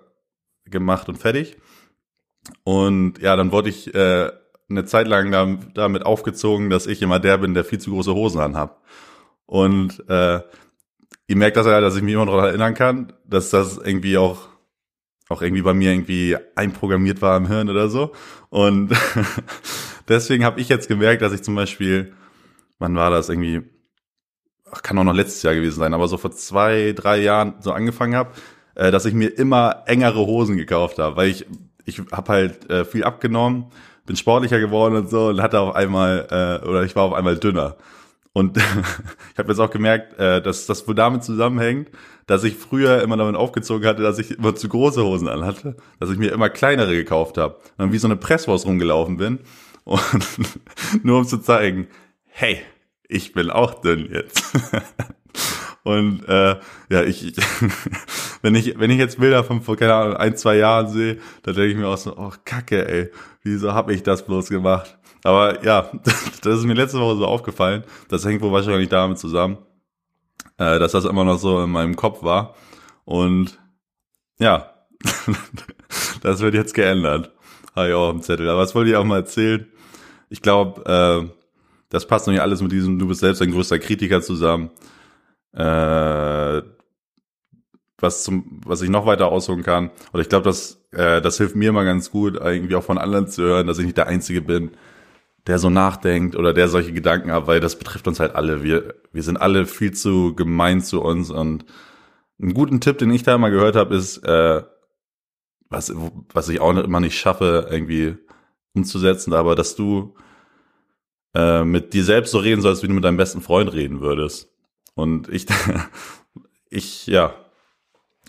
[0.66, 1.56] gemacht und fertig.
[2.64, 4.30] Und ja, dann wurde ich äh,
[4.70, 8.14] eine Zeit lang da, damit aufgezogen, dass ich immer der bin, der viel zu große
[8.14, 8.82] Hosen anhab.
[9.46, 10.40] Und äh,
[11.26, 14.48] ihr merkt das ja, dass ich mich immer noch erinnern kann, dass das irgendwie auch
[15.30, 18.12] auch irgendwie bei mir irgendwie einprogrammiert war im Hirn oder so.
[18.48, 18.92] Und
[20.09, 22.12] deswegen habe ich jetzt gemerkt, dass ich zum Beispiel,
[22.79, 23.62] wann war das irgendwie,
[24.83, 28.14] kann auch noch letztes Jahr gewesen sein, aber so vor zwei, drei Jahren so angefangen
[28.14, 28.33] habe,
[28.75, 31.47] äh, dass ich mir immer engere Hosen gekauft habe, weil ich
[31.88, 33.66] ich habe halt äh, viel abgenommen,
[34.07, 37.37] bin sportlicher geworden und so und hatte auf einmal äh, oder ich war auf einmal
[37.37, 37.77] dünner.
[38.33, 38.57] Und
[39.33, 41.90] ich habe jetzt auch gemerkt, äh, dass das wohl damit zusammenhängt,
[42.27, 46.11] dass ich früher immer damit aufgezogen hatte, dass ich immer zu große Hosen anhatte, dass
[46.11, 49.40] ich mir immer kleinere gekauft habe dann wie so eine Presswurst rumgelaufen bin
[49.88, 50.05] und
[51.03, 51.88] nur um zu zeigen,
[52.24, 52.61] hey,
[53.09, 54.44] ich bin auch dünn jetzt.
[55.85, 56.57] Und äh,
[56.90, 57.37] ja, ich, ich
[58.42, 61.55] wenn ich wenn ich jetzt Bilder von vor keine Ahnung ein zwei Jahren sehe, dann
[61.55, 63.11] denke ich mir auch so, oh Kacke, ey,
[63.42, 64.98] wieso habe ich das bloß gemacht?
[65.24, 65.90] Aber ja,
[66.42, 67.85] das ist mir letzte Woche so aufgefallen.
[68.09, 69.57] Das hängt wohl wahrscheinlich damit zusammen,
[70.59, 72.55] äh, dass das immer noch so in meinem Kopf war.
[73.07, 73.59] Und
[74.38, 74.74] ja,
[76.20, 77.33] das wird jetzt geändert.
[77.74, 78.48] Habe ich auch im Zettel.
[78.51, 79.66] Aber was wollte ich auch mal erzählen?
[80.29, 81.31] Ich glaube, äh,
[81.88, 84.71] das passt noch nicht alles mit diesem, du bist selbst ein größter Kritiker zusammen.
[85.53, 86.62] Äh,
[88.01, 89.91] was zum, was ich noch weiter ausholen kann.
[90.12, 93.27] Oder ich glaube, das, äh, das hilft mir immer ganz gut, irgendwie auch von anderen
[93.27, 94.71] zu hören, dass ich nicht der Einzige bin,
[95.47, 98.62] der so nachdenkt oder der solche Gedanken hat, weil das betrifft uns halt alle.
[98.62, 101.64] Wir, wir sind alle viel zu gemein zu uns und
[102.41, 104.62] einen guten Tipp, den ich da immer gehört habe, ist, äh,
[105.71, 105.93] was,
[106.33, 108.17] was ich auch immer nicht schaffe, irgendwie
[108.79, 110.14] umzusetzen, aber dass du
[111.35, 114.51] äh, mit dir selbst so reden sollst, wie du mit deinem besten Freund reden würdest.
[114.95, 115.47] Und ich,
[116.71, 117.35] ich, ja,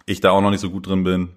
[0.05, 1.29] ich da auch noch nicht so gut drin bin,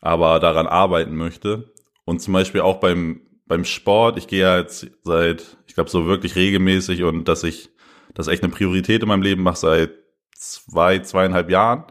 [0.00, 1.72] aber daran arbeiten möchte.
[2.04, 6.06] Und zum Beispiel auch beim, beim Sport, ich gehe ja jetzt seit, ich glaube, so
[6.06, 7.70] wirklich regelmäßig und dass ich
[8.14, 9.90] das echt eine Priorität in meinem Leben mache seit
[10.34, 11.84] zwei, zweieinhalb Jahren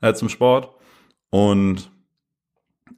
[0.00, 0.70] äh, zum Sport.
[1.30, 1.90] Und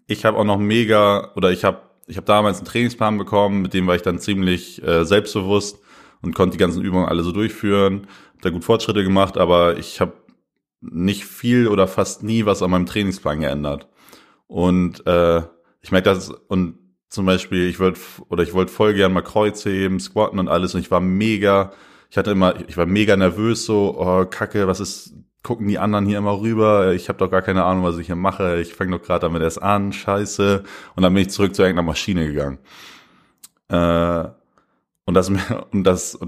[0.06, 3.74] ich habe auch noch mega, oder ich habe ich habe damals einen Trainingsplan bekommen, mit
[3.74, 5.78] dem war ich dann ziemlich äh, selbstbewusst
[6.22, 10.00] und konnte die ganzen Übungen alle so durchführen, hab da gut Fortschritte gemacht, aber ich
[10.00, 10.14] habe
[10.80, 13.88] nicht viel oder fast nie was an meinem Trainingsplan geändert.
[14.46, 15.42] Und äh,
[15.80, 19.64] ich merke das und zum Beispiel, ich wollte oder ich wollte voll gern mal Kreuz
[19.64, 21.72] heben, squatten und alles und ich war mega,
[22.10, 25.14] ich hatte immer, ich war mega nervös, so, oh Kacke, was ist,
[25.48, 28.16] gucken die anderen hier immer rüber, ich habe doch gar keine Ahnung, was ich hier
[28.16, 30.62] mache, ich fange doch gerade damit erst an, scheiße.
[30.94, 32.58] Und dann bin ich zurück zu irgendeiner Maschine gegangen.
[33.68, 34.28] Äh,
[35.06, 35.30] und das,
[35.70, 36.18] und das,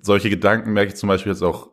[0.00, 1.68] solche Gedanken merke ich zum Beispiel jetzt auch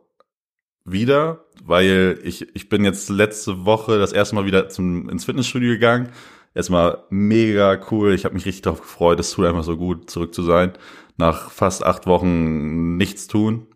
[0.84, 5.70] wieder, weil ich, ich bin jetzt letzte Woche das erste Mal wieder zum, ins Fitnessstudio
[5.70, 6.10] gegangen.
[6.54, 8.12] Erstmal mega cool.
[8.12, 9.18] Ich habe mich richtig darauf gefreut.
[9.18, 10.74] Es tut einfach so gut, zurück zu sein.
[11.16, 13.66] Nach fast acht Wochen nichts tun.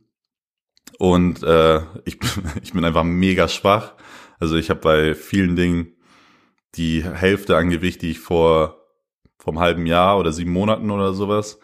[1.03, 2.17] Und äh, ich,
[2.63, 3.95] ich bin einfach mega schwach.
[4.39, 5.97] Also ich habe bei vielen Dingen
[6.77, 8.87] die Hälfte an Gewicht, die ich vor
[9.37, 11.59] vom halben Jahr oder sieben Monaten oder sowas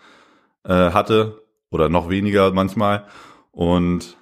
[0.65, 3.07] äh, hatte oder noch weniger manchmal.
[3.53, 4.17] Und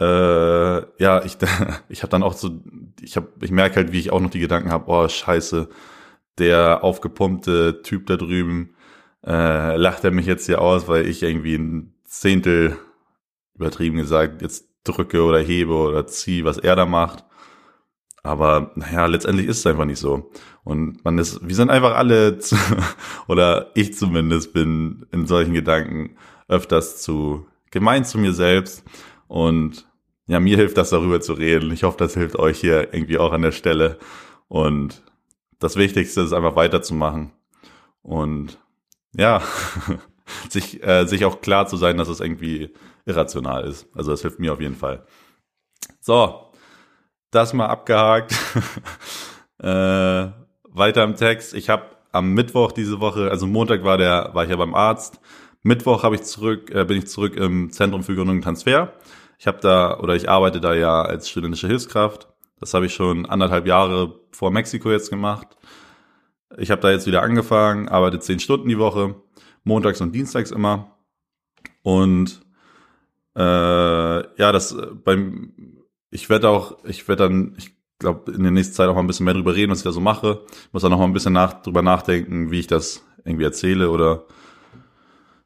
[0.00, 1.36] äh, ja, ich
[1.90, 2.62] ich habe dann auch so,
[3.02, 5.68] ich habe, ich merke halt, wie ich auch noch die Gedanken habe, oh Scheiße,
[6.38, 8.74] der aufgepumpte Typ da drüben
[9.22, 12.78] äh, lacht er mich jetzt hier aus, weil ich irgendwie ein Zehntel
[13.54, 17.24] übertrieben gesagt jetzt drücke oder hebe oder ziehe, was er da macht.
[18.22, 20.30] Aber naja, letztendlich ist es einfach nicht so.
[20.64, 22.56] Und man ist, wir sind einfach alle, zu,
[23.28, 26.16] oder ich zumindest bin in solchen Gedanken
[26.48, 28.84] öfters zu gemein zu mir selbst.
[29.26, 29.88] Und
[30.26, 31.72] ja, mir hilft das darüber zu reden.
[31.72, 33.98] Ich hoffe, das hilft euch hier irgendwie auch an der Stelle.
[34.46, 35.02] Und
[35.58, 37.32] das Wichtigste ist einfach weiterzumachen.
[38.02, 38.58] Und
[39.16, 39.42] ja,
[40.48, 42.70] sich, äh, sich auch klar zu sein, dass es irgendwie
[43.06, 43.86] irrational ist.
[43.94, 45.06] Also das hilft mir auf jeden Fall.
[46.00, 46.50] So,
[47.30, 48.32] das mal abgehakt.
[49.58, 50.28] äh,
[50.74, 51.54] weiter im Text.
[51.54, 55.20] Ich habe am Mittwoch diese Woche, also Montag war der, war ich ja beim Arzt.
[55.62, 58.92] Mittwoch habe ich zurück, äh, bin ich zurück im Zentrum für Gründung und Transfer.
[59.38, 62.28] Ich habe da oder ich arbeite da ja als studentische Hilfskraft.
[62.60, 65.56] Das habe ich schon anderthalb Jahre vor Mexiko jetzt gemacht.
[66.58, 69.16] Ich habe da jetzt wieder angefangen, arbeite zehn Stunden die Woche,
[69.64, 70.98] montags und dienstags immer.
[71.82, 72.42] Und
[73.36, 75.52] äh, ja, das äh, beim
[76.12, 79.06] ich werde auch, ich werde dann, ich glaube, in der nächsten Zeit auch mal ein
[79.06, 80.42] bisschen mehr drüber reden, was ich da so mache.
[80.66, 83.90] Ich muss dann noch mal ein bisschen nach, drüber nachdenken, wie ich das irgendwie erzähle
[83.90, 84.26] oder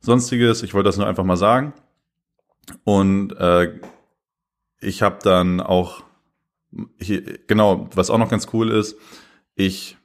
[0.00, 0.64] sonstiges.
[0.64, 1.72] Ich wollte das nur einfach mal sagen.
[2.82, 3.78] Und äh,
[4.80, 6.02] ich habe dann auch,
[6.98, 8.98] hier, genau, was auch noch ganz cool ist,
[9.54, 9.96] ich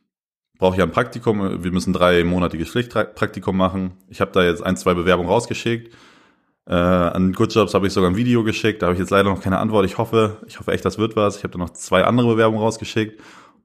[0.59, 1.63] brauche ja ein Praktikum.
[1.63, 3.93] Wir müssen drei monatige Pflichtpraktikum machen.
[4.09, 5.91] Ich habe da jetzt ein, zwei Bewerbungen rausgeschickt
[6.67, 9.29] äh, an Good Jobs habe ich sogar ein Video geschickt, da habe ich jetzt leider
[9.29, 9.85] noch keine Antwort.
[9.85, 11.37] Ich hoffe, ich hoffe echt, das wird was.
[11.37, 13.21] Ich habe da noch zwei andere Bewerbungen rausgeschickt.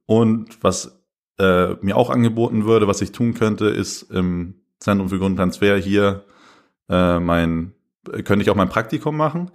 [0.06, 1.02] Und was
[1.38, 6.24] äh, mir auch angeboten würde, was ich tun könnte, ist im Zentrum für Grundtransfer hier
[6.88, 9.50] äh, mein, könnte ich auch mein Praktikum machen.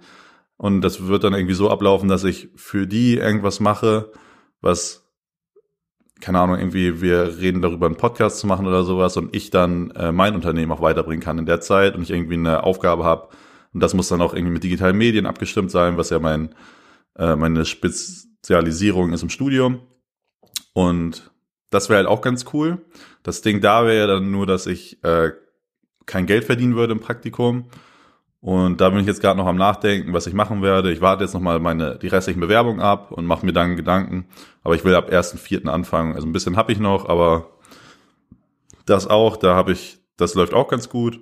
[0.56, 4.12] Und das wird dann irgendwie so ablaufen, dass ich für die irgendwas mache,
[4.60, 5.01] was
[6.22, 9.90] keine Ahnung, irgendwie wir reden darüber, einen Podcast zu machen oder sowas und ich dann
[9.90, 13.28] äh, mein Unternehmen auch weiterbringen kann in der Zeit und ich irgendwie eine Aufgabe habe
[13.74, 16.54] und das muss dann auch irgendwie mit digitalen Medien abgestimmt sein, was ja mein
[17.18, 19.80] äh, meine Spezialisierung ist im Studium.
[20.72, 21.30] Und
[21.70, 22.84] das wäre halt auch ganz cool.
[23.22, 25.32] Das Ding da wäre ja dann nur, dass ich äh,
[26.06, 27.66] kein Geld verdienen würde im Praktikum
[28.42, 30.90] und da bin ich jetzt gerade noch am Nachdenken, was ich machen werde.
[30.90, 34.26] Ich warte jetzt nochmal meine, die restlichen Bewerbungen ab und mache mir dann Gedanken.
[34.64, 35.68] Aber ich will ab 1.4.
[35.68, 36.16] anfangen.
[36.16, 37.52] Also ein bisschen habe ich noch, aber
[38.84, 41.20] das auch, da habe ich, das läuft auch ganz gut.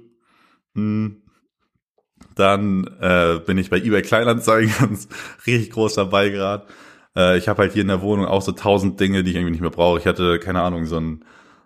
[0.75, 1.21] Hm.
[2.37, 5.07] Dann äh, bin ich bei eBay Kleinanzeigen ganz
[5.47, 6.65] richtig groß dabei gerade.
[7.15, 9.53] Äh, ich habe halt hier in der Wohnung auch so tausend Dinge, die ich irgendwie
[9.53, 9.99] nicht mehr brauche.
[9.99, 11.23] Ich hatte, keine Ahnung, so ein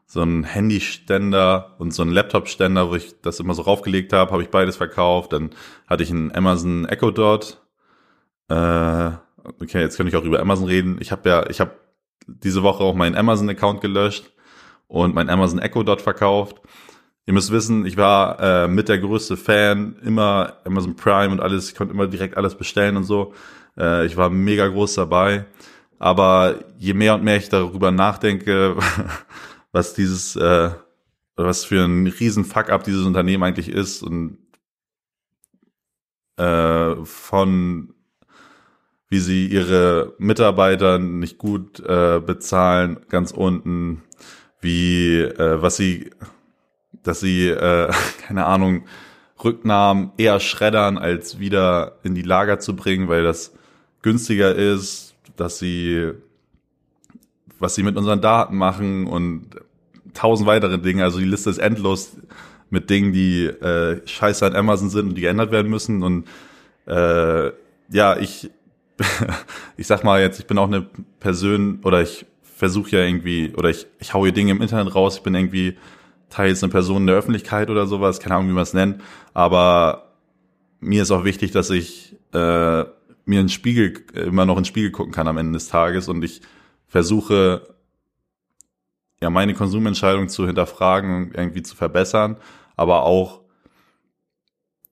[0.07, 4.43] so ein Handyständer und so ein Laptopständer, wo ich das immer so raufgelegt habe, habe
[4.43, 5.33] ich beides verkauft.
[5.33, 5.51] Dann
[5.87, 7.61] hatte ich einen Amazon Echo Dot.
[8.49, 9.11] Äh,
[9.61, 10.99] okay, jetzt kann ich auch über Amazon reden.
[11.01, 11.73] Ich habe ja, ich habe
[12.27, 14.31] diese Woche auch meinen Amazon-Account gelöscht
[14.89, 16.61] und mein Amazon Echo Dot verkauft.
[17.27, 21.71] Ihr müsst wissen, ich war äh, mit der größte Fan, immer Amazon Prime und alles,
[21.71, 23.33] ich konnte immer direkt alles bestellen und so.
[23.79, 25.47] Äh, ich war mega groß dabei.
[25.99, 28.77] Aber je mehr und mehr ich darüber nachdenke,
[29.75, 30.71] was dieses, äh,
[31.37, 34.39] was für ein riesen Fuck-up dieses Unternehmen eigentlich ist und
[36.37, 37.93] äh, von
[39.09, 44.03] wie sie ihre Mitarbeiter nicht gut äh, bezahlen, ganz unten,
[44.61, 46.11] wie äh, was sie,
[47.03, 47.93] dass sie, äh,
[48.27, 48.87] keine Ahnung,
[49.43, 53.53] Rücknahmen eher schreddern, als wieder in die Lager zu bringen, weil das
[54.03, 56.13] günstiger ist, dass sie
[57.59, 59.49] was sie mit unseren Daten machen und
[60.15, 61.05] tausend weitere Dinge.
[61.05, 62.17] Also die Liste ist endlos
[62.71, 66.03] mit Dingen, die äh, scheiße an Amazon sind und die geändert werden müssen.
[66.03, 66.27] Und
[66.87, 67.51] äh,
[67.91, 68.51] ja, ich,
[69.77, 70.87] ich sag mal jetzt, ich bin auch eine
[71.21, 75.17] Person oder ich versuche ja irgendwie, oder ich, ich hau hier Dinge im Internet raus,
[75.17, 75.77] ich bin irgendwie
[76.31, 79.03] teils eine Person der Öffentlichkeit oder sowas, keine Ahnung, wie man es nennt,
[79.35, 80.13] aber
[80.81, 82.85] mir ist auch wichtig, dass ich äh,
[83.27, 86.23] mir einen Spiegel, immer noch in den Spiegel gucken kann am Ende des Tages und
[86.23, 86.43] ich
[86.95, 87.75] versuche
[89.21, 92.37] ja meine Konsumentscheidung zu hinterfragen und irgendwie zu verbessern,
[92.77, 93.41] aber auch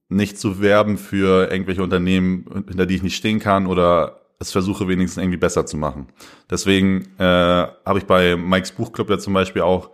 [0.09, 4.89] nicht zu werben für irgendwelche Unternehmen, hinter die ich nicht stehen kann oder es versuche
[4.89, 6.09] wenigstens irgendwie besser zu machen.
[6.51, 9.91] Deswegen äh, habe ich bei Mikes Buchclub ja zum Beispiel auch,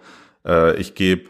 [0.46, 1.28] äh, ich gebe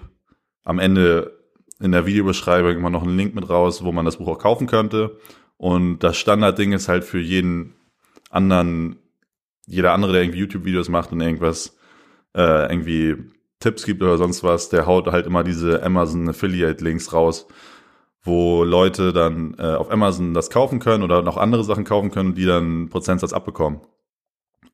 [0.63, 1.41] am Ende
[1.81, 4.69] in der Videobeschreibung immer noch einen Link mit raus, wo man das Buch auch kaufen
[4.69, 5.19] könnte.
[5.57, 7.75] Und das Standardding ist halt für jeden
[8.31, 9.01] anderen,
[9.69, 11.77] jeder andere, der irgendwie YouTube-Videos macht und irgendwas,
[12.35, 13.17] äh, irgendwie
[13.61, 17.47] Tipps gibt oder sonst was, der haut halt immer diese Amazon Affiliate Links raus,
[18.23, 22.35] wo Leute dann äh, auf Amazon das kaufen können oder noch andere Sachen kaufen können,
[22.35, 23.81] die dann Prozentsatz abbekommen.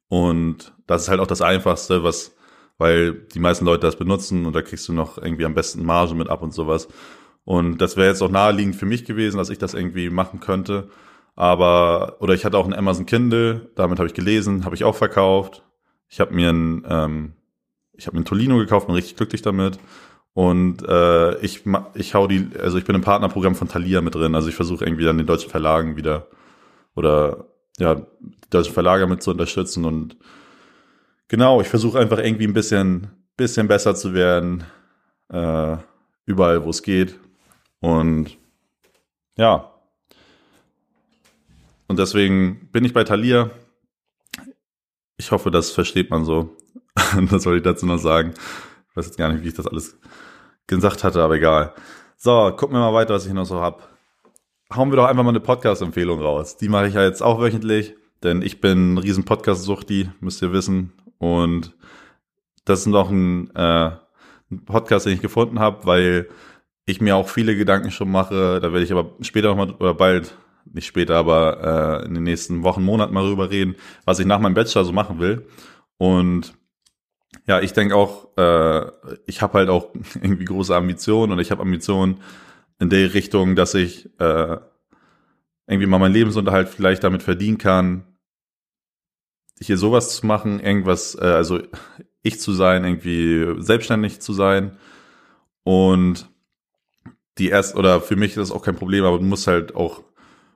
[0.09, 2.37] Und das ist halt auch das Einfachste, was,
[2.79, 6.15] weil die meisten Leute das benutzen und da kriegst du noch irgendwie am besten Marge
[6.15, 6.89] mit ab und sowas.
[7.45, 10.89] Und das wäre jetzt auch naheliegend für mich gewesen, dass ich das irgendwie machen könnte.
[11.37, 14.95] Aber, oder ich hatte auch ein Amazon Kindle, damit habe ich gelesen, habe ich auch
[14.95, 15.65] verkauft.
[16.09, 17.33] Ich habe mir ein, ähm,
[17.93, 19.79] ich habe mir ein Tolino gekauft, bin richtig glücklich damit.
[20.33, 21.63] Und äh, ich,
[21.95, 24.35] ich hau die, also ich bin im Partnerprogramm von Thalia mit drin.
[24.35, 26.29] Also ich versuche irgendwie dann den deutschen Verlagen wieder
[26.95, 27.47] oder
[27.79, 29.85] ja, die deutschen Verlage mit zu unterstützen.
[29.85, 30.17] Und
[31.29, 34.65] genau, ich versuche einfach irgendwie ein bisschen, bisschen besser zu werden.
[35.29, 35.77] Äh,
[36.27, 37.19] überall, wo es geht.
[37.81, 38.37] Und
[39.37, 39.74] ja.
[41.87, 43.51] Und deswegen bin ich bei Thalia.
[45.17, 46.57] Ich hoffe, das versteht man so.
[47.31, 48.35] das soll ich dazu noch sagen.
[48.91, 49.99] Ich weiß jetzt gar nicht, wie ich das alles
[50.67, 51.75] gesagt hatte, aber egal.
[52.17, 53.89] So, gucken wir mal weiter, was ich noch so hab.
[54.75, 56.57] Hauen wir doch einfach mal eine Podcast-Empfehlung raus.
[56.57, 60.53] Die mache ich ja jetzt auch wöchentlich, denn ich bin ein riesen Podcast-Suchti, müsst ihr
[60.53, 60.93] wissen.
[61.19, 61.75] Und
[62.65, 63.91] das ist noch ein, äh,
[64.51, 66.29] ein Podcast, den ich gefunden habe, weil
[66.87, 68.61] ich mir auch viele Gedanken schon mache.
[68.61, 70.37] Da werde ich aber später nochmal oder bald,
[70.75, 74.41] nicht später, aber äh, in den nächsten Wochen, Monaten mal drüber reden, was ich nach
[74.41, 75.47] meinem Bachelor so machen will.
[75.97, 76.55] Und
[77.47, 78.91] ja, ich denke auch, äh,
[79.27, 82.21] ich habe halt auch irgendwie große Ambitionen und ich habe Ambitionen
[82.81, 84.57] in der Richtung, dass ich äh,
[85.67, 88.05] irgendwie mal meinen Lebensunterhalt vielleicht damit verdienen kann,
[89.61, 91.61] hier sowas zu machen, irgendwas, äh, also
[92.23, 94.77] ich zu sein, irgendwie selbstständig zu sein
[95.63, 96.29] und
[97.39, 100.03] die erst oder für mich ist das auch kein Problem, aber du musst halt auch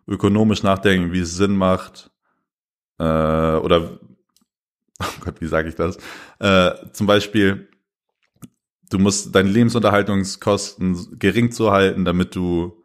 [0.08, 2.10] ökonomisch nachdenken, wie es Sinn macht
[2.98, 4.00] äh, oder
[5.00, 5.98] oh Gott, wie sage ich das?
[6.40, 7.68] Äh, zum Beispiel,
[8.90, 12.82] du musst deine Lebensunterhaltungskosten gering zu halten, damit du,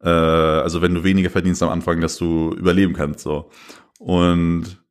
[0.00, 3.20] äh, also wenn du weniger verdienst am Anfang, dass du überleben kannst.
[3.20, 3.50] So.
[3.98, 4.82] Und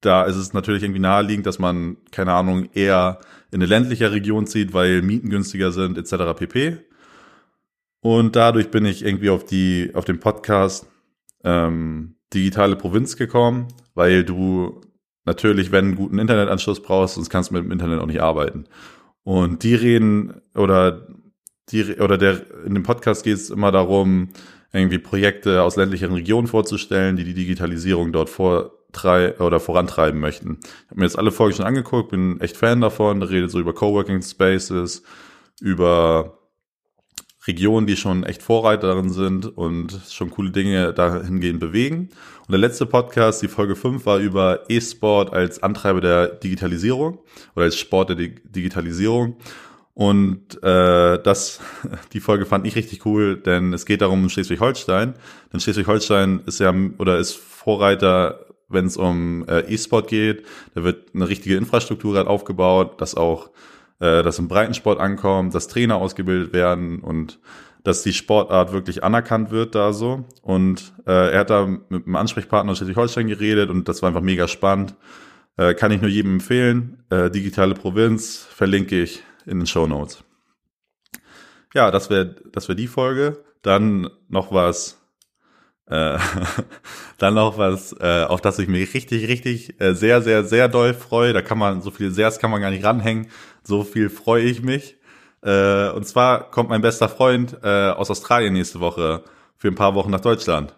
[0.00, 4.46] da ist es natürlich irgendwie naheliegend, dass man, keine Ahnung, eher in eine ländliche Region
[4.46, 6.36] zieht, weil Mieten günstiger sind, etc.
[6.36, 6.78] pp.
[8.04, 10.86] Und dadurch bin ich irgendwie auf die, auf den Podcast
[11.42, 14.82] ähm, Digitale Provinz gekommen, weil du
[15.24, 18.66] natürlich, wenn einen guten Internetanschluss brauchst, sonst kannst du mit dem Internet auch nicht arbeiten.
[19.22, 21.08] Und die reden oder
[21.70, 24.28] die oder der in dem Podcast geht es immer darum,
[24.74, 30.58] irgendwie Projekte aus ländlichen Regionen vorzustellen, die die Digitalisierung dort vortreiben oder vorantreiben möchten.
[30.60, 33.20] Ich habe mir jetzt alle Folgen schon angeguckt, bin echt Fan davon.
[33.20, 35.02] Da redet so über Coworking Spaces,
[35.62, 36.43] über
[37.46, 42.08] Regionen, die schon echt Vorreiter sind und schon coole Dinge dahingehend bewegen.
[42.46, 47.18] Und der letzte Podcast, die Folge 5, war über E-Sport als Antreiber der Digitalisierung
[47.54, 49.36] oder als Sport der Digitalisierung.
[49.94, 51.60] Und äh, das,
[52.12, 55.14] die Folge fand ich richtig cool, denn es geht darum Schleswig-Holstein.
[55.52, 60.44] Denn Schleswig-Holstein ist ja oder ist Vorreiter, wenn es um äh, E-Sport geht.
[60.74, 63.50] Da wird eine richtige Infrastruktur gerade aufgebaut, dass auch
[64.00, 67.38] äh, dass im Breitensport ankommt, dass Trainer ausgebildet werden und
[67.84, 70.24] dass die Sportart wirklich anerkannt wird da so.
[70.42, 74.22] Und äh, er hat da mit einem Ansprechpartner aus Schleswig-Holstein geredet und das war einfach
[74.22, 74.94] mega spannend.
[75.56, 77.04] Äh, kann ich nur jedem empfehlen.
[77.10, 80.24] Äh, Digitale Provinz verlinke ich in den Show Notes.
[81.74, 83.44] Ja, das wäre das wäre die Folge.
[83.62, 85.03] Dann noch was
[85.86, 86.18] äh,
[87.18, 90.94] dann noch was, äh, auf das ich mich richtig, richtig äh, sehr, sehr, sehr doll
[90.94, 91.32] freue.
[91.32, 93.28] Da kann man, so viel sehr, kann man gar nicht ranhängen.
[93.62, 94.96] So viel freue ich mich.
[95.46, 99.24] Und zwar kommt mein bester Freund aus Australien nächste Woche
[99.58, 100.74] für ein paar Wochen nach Deutschland.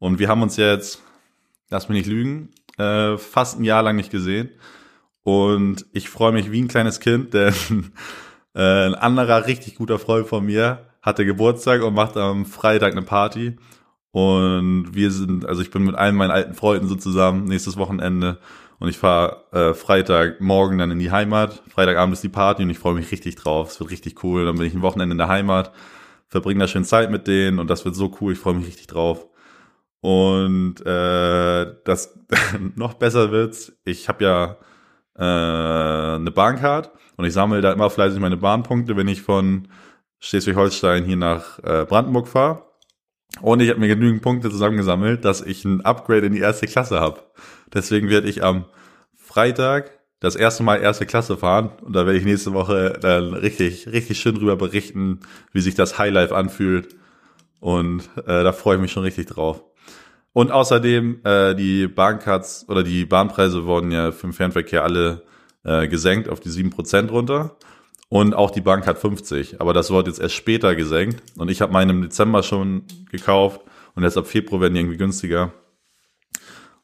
[0.00, 1.00] Und wir haben uns jetzt,
[1.68, 4.50] lass mich nicht lügen, fast ein Jahr lang nicht gesehen.
[5.22, 7.54] Und ich freue mich wie ein kleines Kind, denn
[8.54, 13.58] ein anderer richtig guter Freund von mir hatte Geburtstag und macht am Freitag eine Party.
[14.12, 18.38] Und wir sind, also ich bin mit allen meinen alten Freunden so zusammen nächstes Wochenende
[18.80, 21.62] und ich fahre äh, Freitagmorgen dann in die Heimat.
[21.68, 23.70] Freitagabend ist die Party und ich freue mich richtig drauf.
[23.70, 24.46] Es wird richtig cool.
[24.46, 25.72] Dann bin ich ein Wochenende in der Heimat,
[26.28, 28.32] verbringe da schön Zeit mit denen und das wird so cool.
[28.32, 29.26] Ich freue mich richtig drauf.
[30.00, 32.18] Und äh, das
[32.74, 33.72] noch besser wird's.
[33.84, 34.56] Ich habe ja
[35.16, 39.68] äh, eine Bahncard und ich sammle da immer fleißig meine Bahnpunkte, wenn ich von
[40.20, 42.69] Schleswig-Holstein hier nach äh, Brandenburg fahre.
[43.40, 47.00] Und ich habe mir genügend Punkte zusammengesammelt, dass ich ein Upgrade in die erste Klasse
[47.00, 47.22] habe.
[47.72, 48.66] Deswegen werde ich am
[49.16, 53.86] Freitag das erste Mal erste Klasse fahren und da werde ich nächste Woche dann richtig,
[53.88, 55.20] richtig schön drüber berichten,
[55.52, 56.94] wie sich das Highlife anfühlt.
[57.60, 59.64] Und äh, da freue ich mich schon richtig drauf.
[60.32, 65.22] Und außerdem, äh, die Bahncards oder die Bahnpreise wurden ja für den Fernverkehr alle
[65.64, 67.56] äh, gesenkt auf die 7% runter.
[68.10, 71.22] Und auch die Bank hat 50, aber das wurde jetzt erst später gesenkt.
[71.36, 73.60] Und ich habe meine im Dezember schon gekauft
[73.94, 75.52] und jetzt ab Februar werden die irgendwie günstiger.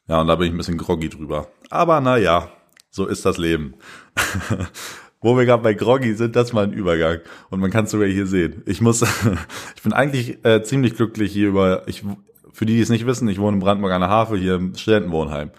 [0.06, 1.48] Ja, und da bin ich ein bisschen groggy drüber.
[1.68, 2.48] Aber naja,
[2.90, 3.74] so ist das Leben.
[5.20, 7.18] Wo wir gerade bei Groggy sind, das mal ein Übergang.
[7.50, 8.62] Und man kann es sogar hier sehen.
[8.64, 9.02] Ich muss,
[9.74, 12.04] ich bin eigentlich äh, ziemlich glücklich hier über, ich,
[12.52, 14.76] für die, die es nicht wissen, ich wohne in Brandenburg an der Havel, hier im
[14.76, 15.50] Studentenwohnheim.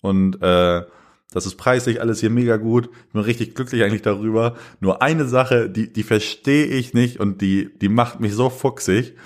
[0.00, 0.82] Und äh,
[1.32, 2.90] das ist preislich alles hier mega gut.
[3.06, 4.56] Ich bin richtig glücklich eigentlich darüber.
[4.80, 9.16] Nur eine Sache, die, die verstehe ich nicht und die, die macht mich so fuchsig.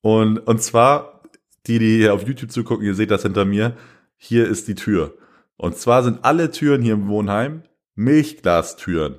[0.00, 1.22] Und, und zwar,
[1.66, 3.76] die, die hier auf YouTube zugucken, ihr seht das hinter mir.
[4.16, 5.16] Hier ist die Tür.
[5.56, 7.62] Und zwar sind alle Türen hier im Wohnheim
[7.94, 9.16] Milchglastüren.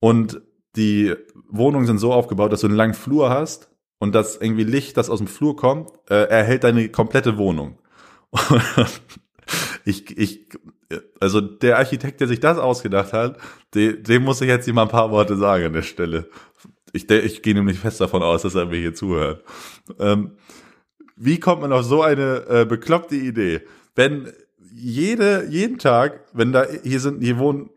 [0.00, 0.40] Und
[0.76, 1.14] die
[1.48, 5.10] Wohnungen sind so aufgebaut, dass du einen langen Flur hast und das irgendwie Licht, das
[5.10, 7.78] aus dem Flur kommt, äh, erhält deine komplette Wohnung.
[9.84, 10.48] ich, ich,
[11.20, 13.38] also der Architekt, der sich das ausgedacht hat,
[13.74, 16.28] dem, dem muss ich jetzt hier mal ein paar Worte sagen an der Stelle.
[16.92, 19.42] Ich, ich gehe nämlich fest davon aus, dass er mir hier zuhört.
[19.98, 20.32] Ähm,
[21.16, 23.62] wie kommt man auf so eine äh, bekloppte Idee?
[23.94, 24.32] Wenn
[24.74, 27.70] jede, jeden Tag, wenn da, hier sind, hier wohnen,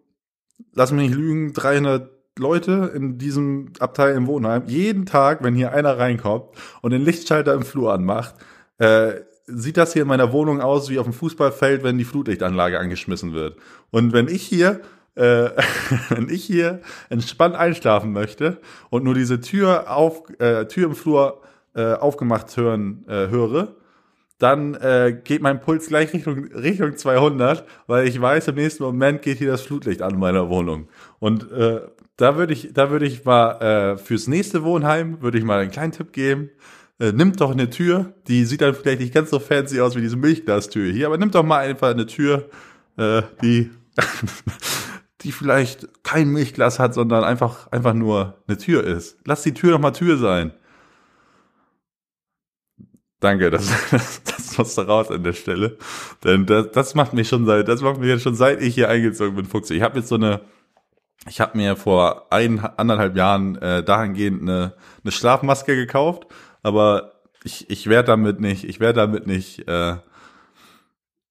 [0.73, 5.71] lass mich nicht lügen, 300 Leute in diesem Abteil im Wohnheim, jeden Tag, wenn hier
[5.71, 6.45] einer reinkommt
[6.81, 8.35] und den Lichtschalter im Flur anmacht,
[8.77, 12.79] äh, sieht das hier in meiner Wohnung aus wie auf dem Fußballfeld, wenn die Flutlichtanlage
[12.79, 13.57] angeschmissen wird.
[13.91, 14.81] Und wenn ich hier
[15.15, 15.49] äh,
[16.09, 21.41] wenn ich hier entspannt einschlafen möchte und nur diese Tür auf äh, Tür im Flur
[21.73, 23.75] äh, aufgemacht hören äh, höre,
[24.37, 29.21] dann äh, geht mein Puls gleich Richtung Richtung 200, weil ich weiß, im nächsten Moment
[29.21, 30.89] geht hier das Flutlicht an in meiner Wohnung.
[31.19, 31.81] Und äh,
[32.17, 35.71] da würde ich, da würde ich mal äh, fürs nächste Wohnheim würde ich mal einen
[35.71, 36.49] kleinen Tipp geben
[36.99, 40.01] äh, nimmt doch eine Tür, die sieht dann vielleicht nicht ganz so fancy aus wie
[40.01, 42.49] diese Milchglastür hier, aber nimmt doch mal einfach eine Tür,
[42.97, 43.71] äh, die,
[45.21, 49.17] die vielleicht kein Milchglas hat, sondern einfach, einfach nur eine Tür ist.
[49.25, 50.53] Lass die Tür doch mal Tür sein.
[53.19, 55.77] Danke, das, das, das musste raus an der Stelle.
[56.23, 58.89] Denn das, das macht mich schon seit, das macht mich jetzt schon seit ich hier
[58.89, 59.69] eingezogen bin, Fuchs.
[59.69, 60.41] Ich habe jetzt so eine,
[61.27, 66.27] ich habe mir vor ein, anderthalb Jahren äh, dahingehend eine, eine Schlafmaske gekauft
[66.65, 69.97] aber ich, ich werde damit nicht, ich werde damit nicht, äh,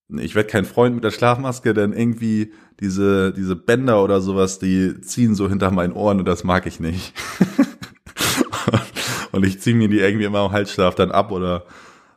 [0.08, 5.00] ich werde kein Freund mit der Schlafmaske, denn irgendwie diese, diese Bänder oder sowas, die
[5.00, 7.14] ziehen so hinter meinen Ohren und das mag ich nicht.
[9.32, 11.64] und ich ziehe mir die irgendwie immer im Halsschlaf dann ab oder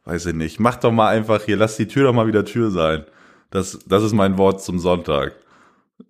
[0.06, 0.60] weiß ich nicht.
[0.60, 3.04] Mach doch mal einfach hier, lass die Tür doch mal wieder Tür sein.
[3.50, 5.34] Das, das ist mein Wort zum Sonntag.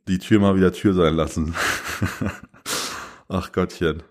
[0.10, 1.56] Die Tür mal wieder Tür sein lassen.
[3.30, 4.04] Ach Gottchen.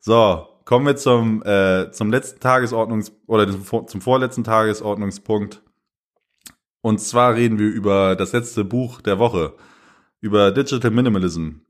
[0.00, 5.62] So, Kommen wir zum, äh, zum letzten Tagesordnungs- oder zum, zum vorletzten Tagesordnungspunkt.
[6.82, 9.54] Und zwar reden wir über das letzte Buch der Woche,
[10.20, 11.60] über Digital Minimalism.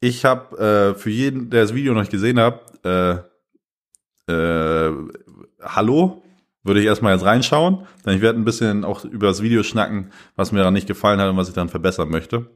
[0.00, 3.16] Ich habe äh, für jeden, der das Video noch nicht gesehen hat, äh,
[4.32, 4.94] äh,
[5.60, 6.22] hallo,
[6.62, 7.86] würde ich erstmal jetzt reinschauen.
[8.06, 11.20] Denn ich werde ein bisschen auch über das Video schnacken, was mir daran nicht gefallen
[11.20, 12.46] hat und was ich dann verbessern möchte.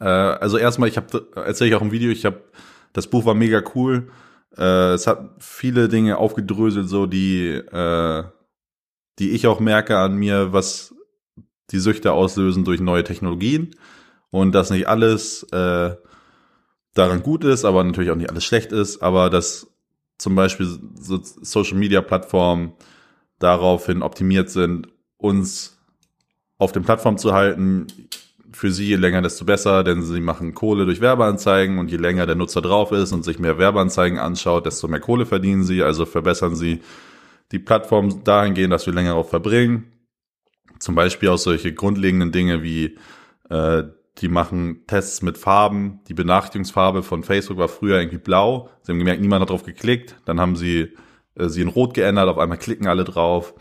[0.00, 2.42] Äh, also erstmal, ich habe, erzähle ich auch im Video, ich habe,
[2.94, 4.08] das Buch war mega cool.
[4.58, 8.24] Äh, es hat viele Dinge aufgedröselt, so die, äh,
[9.18, 10.94] die ich auch merke an mir, was
[11.70, 13.74] die Süchte auslösen durch neue Technologien.
[14.30, 15.96] Und dass nicht alles äh,
[16.94, 19.68] daran gut ist, aber natürlich auch nicht alles schlecht ist, aber dass
[20.18, 20.66] zum Beispiel
[21.00, 22.72] so Social Media Plattformen
[23.38, 25.78] daraufhin optimiert sind, uns
[26.58, 27.86] auf den Plattformen zu halten,
[28.52, 32.26] für sie je länger, desto besser, denn sie machen Kohle durch Werbeanzeigen und je länger
[32.26, 36.06] der Nutzer drauf ist und sich mehr Werbeanzeigen anschaut, desto mehr Kohle verdienen sie, also
[36.06, 36.80] verbessern sie
[37.52, 39.92] die Plattform dahingehend, dass wir länger darauf verbringen.
[40.78, 42.96] Zum Beispiel auch solche grundlegenden Dinge wie
[43.50, 43.84] äh,
[44.18, 46.00] die machen Tests mit Farben.
[46.08, 48.70] Die Benachrichtigungsfarbe von Facebook war früher irgendwie blau.
[48.82, 50.16] Sie haben gemerkt, niemand hat drauf geklickt.
[50.24, 50.92] Dann haben sie
[51.34, 52.28] äh, sie in rot geändert.
[52.28, 53.54] Auf einmal klicken alle drauf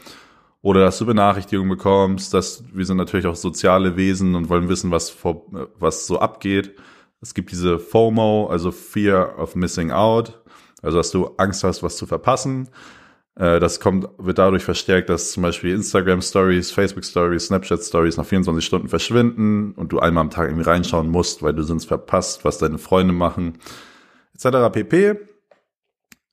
[0.68, 4.91] oder dass du Benachrichtigungen bekommst, dass wir sind natürlich auch soziale Wesen und wollen wissen,
[4.91, 5.45] was vor,
[5.80, 6.76] was so abgeht.
[7.22, 10.43] Es gibt diese FOMO, also Fear of Missing Out,
[10.82, 12.68] also dass du Angst hast, was zu verpassen.
[13.36, 18.18] Äh, das kommt, wird dadurch verstärkt, dass zum Beispiel Instagram Stories, Facebook Stories, Snapchat Stories
[18.18, 21.86] nach 24 Stunden verschwinden und du einmal am Tag irgendwie reinschauen musst, weil du sonst
[21.86, 23.59] verpasst, was deine Freunde machen,
[24.34, 24.70] etc.
[24.74, 25.15] pp.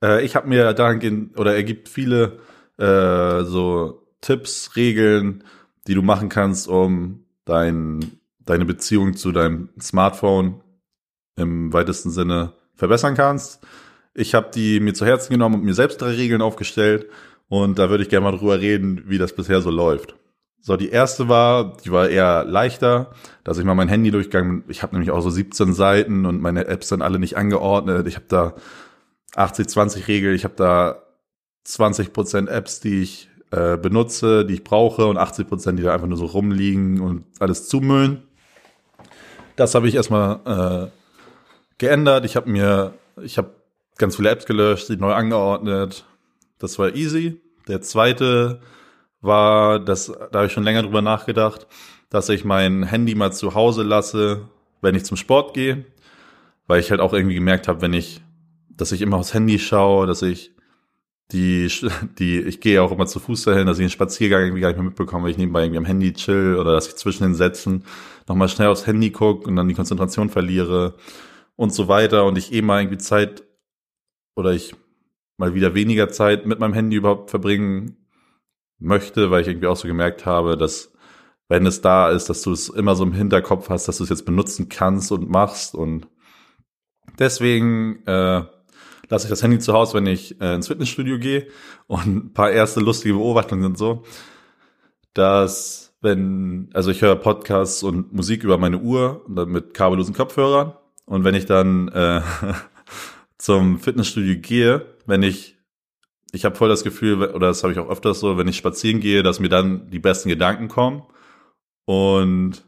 [0.02, 2.40] Äh, ich habe mir dahingehend, oder er gibt viele
[2.78, 5.44] äh, so Tipps, Regeln,
[5.86, 10.62] die du machen kannst, um dein, deine Beziehung zu deinem Smartphone
[11.36, 13.60] im weitesten Sinne verbessern kannst.
[14.14, 17.06] Ich habe die mir zu Herzen genommen und mir selbst drei Regeln aufgestellt
[17.48, 20.14] und da würde ich gerne mal drüber reden, wie das bisher so läuft.
[20.60, 23.10] So, die erste war, die war eher leichter,
[23.42, 26.66] dass ich mal mein Handy durchgegangen Ich habe nämlich auch so 17 Seiten und meine
[26.66, 28.06] Apps sind alle nicht angeordnet.
[28.06, 28.54] Ich habe da
[29.34, 31.02] 80-20-Regel, ich habe da
[31.66, 36.18] 20% Apps, die ich äh, benutze, die ich brauche und 80%, die da einfach nur
[36.18, 38.24] so rumliegen und alles zumüllen.
[39.54, 40.90] Das habe ich erstmal äh,
[41.78, 42.24] geändert.
[42.24, 43.50] Ich habe mir, ich habe
[43.96, 46.04] ganz viele Apps gelöscht, die neu angeordnet.
[46.58, 47.40] Das war easy.
[47.68, 48.60] Der zweite
[49.20, 51.68] war, das, da habe ich schon länger drüber nachgedacht,
[52.10, 54.48] dass ich mein Handy mal zu Hause lasse,
[54.80, 55.84] wenn ich zum Sport gehe,
[56.66, 58.20] weil ich halt auch irgendwie gemerkt habe, wenn ich,
[58.70, 60.53] dass ich immer aufs Handy schaue, dass ich
[61.32, 61.70] die,
[62.18, 64.76] die, ich gehe auch immer zu Fuß dahin, dass ich den Spaziergang irgendwie gar nicht
[64.76, 67.84] mehr mitbekomme, weil ich nebenbei irgendwie am Handy chill oder dass ich zwischen den Sätzen
[68.28, 70.94] nochmal schnell aufs Handy gucke und dann die Konzentration verliere
[71.56, 73.44] und so weiter und ich eh mal irgendwie Zeit
[74.36, 74.74] oder ich
[75.36, 77.96] mal wieder weniger Zeit mit meinem Handy überhaupt verbringen
[78.78, 80.92] möchte, weil ich irgendwie auch so gemerkt habe, dass
[81.48, 84.10] wenn es da ist, dass du es immer so im Hinterkopf hast, dass du es
[84.10, 86.08] jetzt benutzen kannst und machst und
[87.18, 88.44] deswegen äh,
[89.08, 91.48] lasse ich das Handy zu Hause, wenn ich äh, ins Fitnessstudio gehe
[91.86, 94.02] und ein paar erste lustige Beobachtungen sind so,
[95.12, 100.14] dass wenn, also ich höre Podcasts und Musik über meine Uhr und dann mit kabellosen
[100.14, 100.74] Kopfhörern
[101.06, 102.20] und wenn ich dann äh,
[103.38, 105.54] zum Fitnessstudio gehe, wenn ich
[106.34, 109.00] ich habe voll das Gefühl, oder das habe ich auch öfters so, wenn ich spazieren
[109.00, 111.04] gehe, dass mir dann die besten Gedanken kommen
[111.84, 112.64] und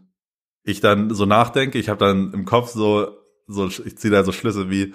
[0.62, 3.16] ich dann so nachdenke, ich habe dann im Kopf so,
[3.48, 4.94] so ich ziehe da so Schlüsse wie,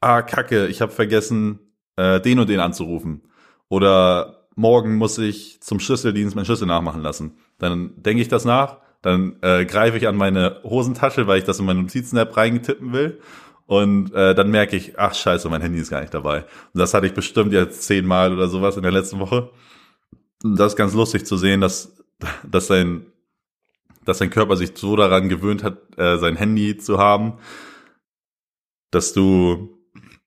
[0.00, 1.60] ah, kacke, ich habe vergessen,
[1.96, 3.22] äh, den und den anzurufen.
[3.68, 7.36] Oder morgen muss ich zum Schlüsseldienst meinen Schlüssel nachmachen lassen.
[7.58, 11.58] Dann denke ich das nach, dann äh, greife ich an meine Hosentasche, weil ich das
[11.58, 13.20] in meine Notizen-App reingetippen will
[13.70, 16.38] und äh, dann merke ich, ach scheiße, mein Handy ist gar nicht dabei.
[16.42, 19.52] Und das hatte ich bestimmt jetzt zehnmal oder sowas in der letzten Woche.
[20.42, 21.96] Und das ist ganz lustig zu sehen, dass,
[22.42, 23.06] dass sein,
[24.04, 27.34] dass sein Körper sich so daran gewöhnt hat, äh, sein Handy zu haben,
[28.90, 29.79] dass du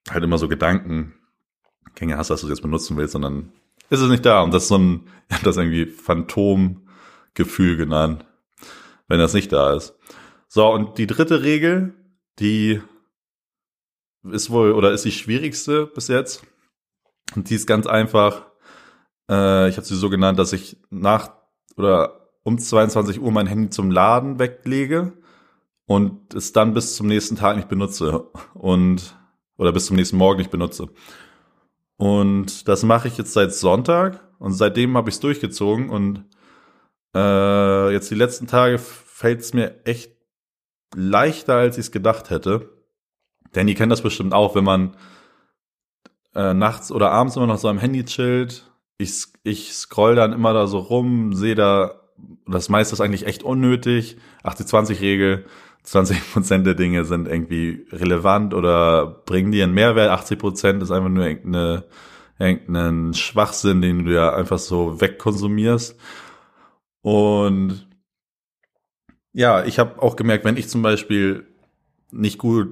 [0.10, 3.52] halt immer so Gedankengänge hast, dass du es jetzt benutzen willst, sondern
[3.90, 4.42] ist es nicht da.
[4.42, 8.26] Und das ist so ein, ich habe das irgendwie Phantomgefühl genannt,
[9.08, 9.96] wenn das nicht da ist.
[10.48, 11.94] So, und die dritte Regel,
[12.40, 12.82] die
[14.32, 16.44] ist wohl oder ist die schwierigste bis jetzt.
[17.36, 18.46] Und die ist ganz einfach.
[19.30, 21.32] Äh, ich habe sie so genannt, dass ich nach
[21.76, 25.14] oder um 22 Uhr mein Handy zum Laden weglege
[25.86, 29.16] und es dann bis zum nächsten Tag nicht benutze und
[29.58, 30.90] oder bis zum nächsten Morgen nicht benutze.
[31.98, 36.26] Und das mache ich jetzt seit Sonntag und seitdem habe ich es durchgezogen und
[37.16, 40.12] äh, jetzt die letzten Tage fällt es mir echt
[40.96, 42.70] leichter, als ich es gedacht hätte.
[43.56, 44.98] Denn ihr kennt das bestimmt auch, wenn man
[46.34, 48.72] äh, nachts oder abends immer noch so am Handy chillt.
[48.98, 52.02] Ich, ich scroll dann immer da so rum, sehe da,
[52.48, 54.18] das meiste ist eigentlich echt unnötig.
[54.44, 55.46] 80-20-Regel,
[55.86, 60.12] 20% der Dinge sind irgendwie relevant oder bringen dir einen Mehrwert.
[60.12, 61.86] 80% ist einfach nur irgendeine,
[62.40, 66.00] irgendeinen Schwachsinn, den du ja einfach so wegkonsumierst.
[67.02, 67.88] Und
[69.34, 71.48] ja, ich habe auch gemerkt, wenn ich zum Beispiel
[72.12, 72.70] nicht gut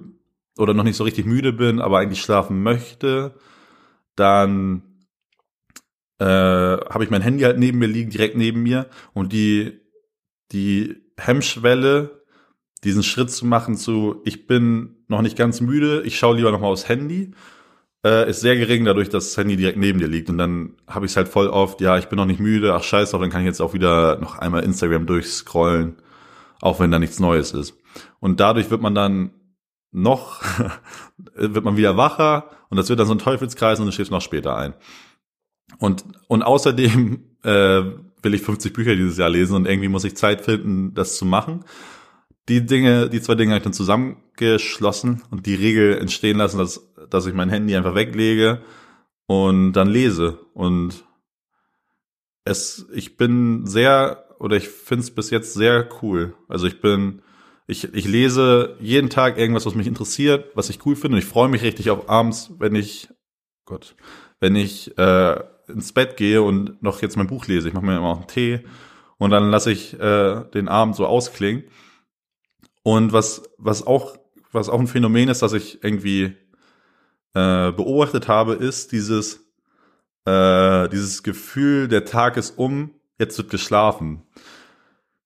[0.57, 3.33] oder noch nicht so richtig müde bin, aber eigentlich schlafen möchte,
[4.15, 4.83] dann
[6.19, 9.81] äh, habe ich mein Handy halt neben mir liegen, direkt neben mir und die
[10.51, 12.20] die Hemmschwelle,
[12.83, 16.61] diesen Schritt zu machen zu, ich bin noch nicht ganz müde, ich schaue lieber noch
[16.61, 17.31] mal aufs Handy,
[18.03, 21.05] äh, ist sehr gering dadurch, dass das Handy direkt neben dir liegt und dann habe
[21.05, 23.29] ich es halt voll oft, ja, ich bin noch nicht müde, ach scheiß drauf, dann
[23.29, 25.97] kann ich jetzt auch wieder noch einmal Instagram durchscrollen,
[26.59, 27.77] auch wenn da nichts Neues ist.
[28.19, 29.31] Und dadurch wird man dann
[29.91, 30.41] noch
[31.35, 34.21] wird man wieder wacher und das wird dann so ein Teufelskreis und du schläfst noch
[34.21, 34.73] später ein.
[35.77, 37.81] Und, und außerdem äh,
[38.21, 41.25] will ich 50 Bücher dieses Jahr lesen und irgendwie muss ich Zeit finden, das zu
[41.25, 41.65] machen.
[42.49, 46.91] Die Dinge, die zwei Dinge habe ich dann zusammengeschlossen und die Regel entstehen lassen, dass,
[47.09, 48.61] dass ich mein Handy einfach weglege
[49.27, 50.39] und dann lese.
[50.53, 51.05] Und
[52.43, 56.35] es, ich bin sehr, oder ich finde es bis jetzt sehr cool.
[56.47, 57.21] Also ich bin
[57.71, 61.15] ich, ich lese jeden Tag irgendwas, was mich interessiert, was ich cool finde.
[61.15, 63.07] Und ich freue mich richtig auf abends, wenn ich,
[63.65, 63.95] Gott,
[64.41, 67.69] wenn ich äh, ins Bett gehe und noch jetzt mein Buch lese.
[67.69, 68.59] Ich mache mir immer auch einen Tee
[69.17, 71.63] und dann lasse ich äh, den Abend so ausklingen.
[72.83, 74.17] Und was, was auch,
[74.51, 76.35] was auch ein Phänomen ist, dass ich irgendwie
[77.33, 79.45] äh, beobachtet habe, ist dieses,
[80.25, 84.23] äh, dieses Gefühl, der Tag ist um, jetzt wird geschlafen.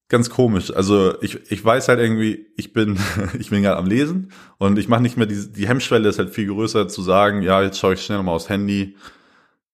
[0.07, 0.71] Ganz komisch.
[0.71, 2.99] Also ich, ich weiß halt irgendwie, ich bin,
[3.39, 6.29] ich bin gerade am Lesen und ich mache nicht mehr die, die Hemmschwelle ist halt
[6.29, 8.95] viel größer zu sagen, ja, jetzt schaue ich schnell nochmal aufs Handy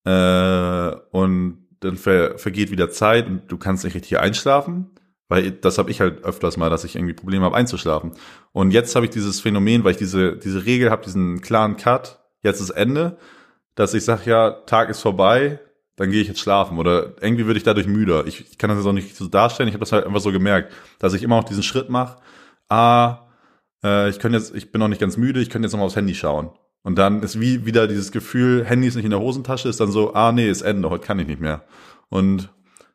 [0.04, 4.90] äh, und dann ver, vergeht wieder Zeit und du kannst nicht richtig einschlafen.
[5.32, 8.12] Weil das habe ich halt öfters mal, dass ich irgendwie Probleme habe einzuschlafen.
[8.52, 12.18] Und jetzt habe ich dieses Phänomen, weil ich diese, diese Regel habe, diesen klaren Cut,
[12.42, 13.16] jetzt ist Ende,
[13.74, 15.58] dass ich sage, ja, Tag ist vorbei,
[15.96, 16.76] dann gehe ich jetzt schlafen.
[16.76, 18.26] Oder irgendwie würde ich dadurch müder.
[18.26, 20.32] Ich, ich kann das jetzt auch nicht so darstellen, ich habe das halt einfach so
[20.32, 22.18] gemerkt, dass ich immer noch diesen Schritt mache,
[22.68, 23.20] ah,
[23.82, 25.96] äh, ich kann jetzt, ich bin noch nicht ganz müde, ich könnte jetzt nochmal aufs
[25.96, 26.50] Handy schauen.
[26.82, 29.92] Und dann ist wie wieder dieses Gefühl, Handy ist nicht in der Hosentasche, ist dann
[29.92, 31.64] so, ah nee, ist Ende, heute kann ich nicht mehr.
[32.10, 32.50] Und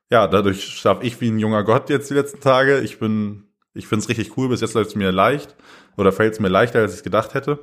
[0.09, 2.79] ja, dadurch schlafe ich wie ein junger Gott jetzt die letzten Tage.
[2.79, 3.43] Ich bin,
[3.73, 4.49] ich finde es richtig cool.
[4.49, 5.55] Bis jetzt läuft es mir leicht
[5.97, 7.59] oder fällt es mir leichter, als ich gedacht hätte.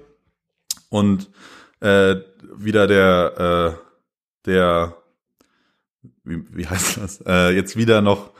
[0.91, 1.31] Und
[1.81, 2.17] äh,
[2.57, 4.97] wieder der, äh, der,
[6.25, 7.21] wie, wie heißt das?
[7.27, 8.33] Äh, jetzt wieder noch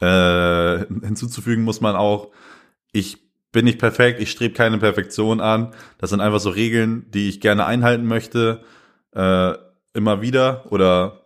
[0.00, 2.30] äh, hinzuzufügen muss man auch,
[2.92, 5.74] ich bin nicht perfekt, ich strebe keine Perfektion an.
[5.98, 8.62] Das sind einfach so Regeln, die ich gerne einhalten möchte,
[9.12, 9.54] äh,
[9.94, 11.17] immer wieder oder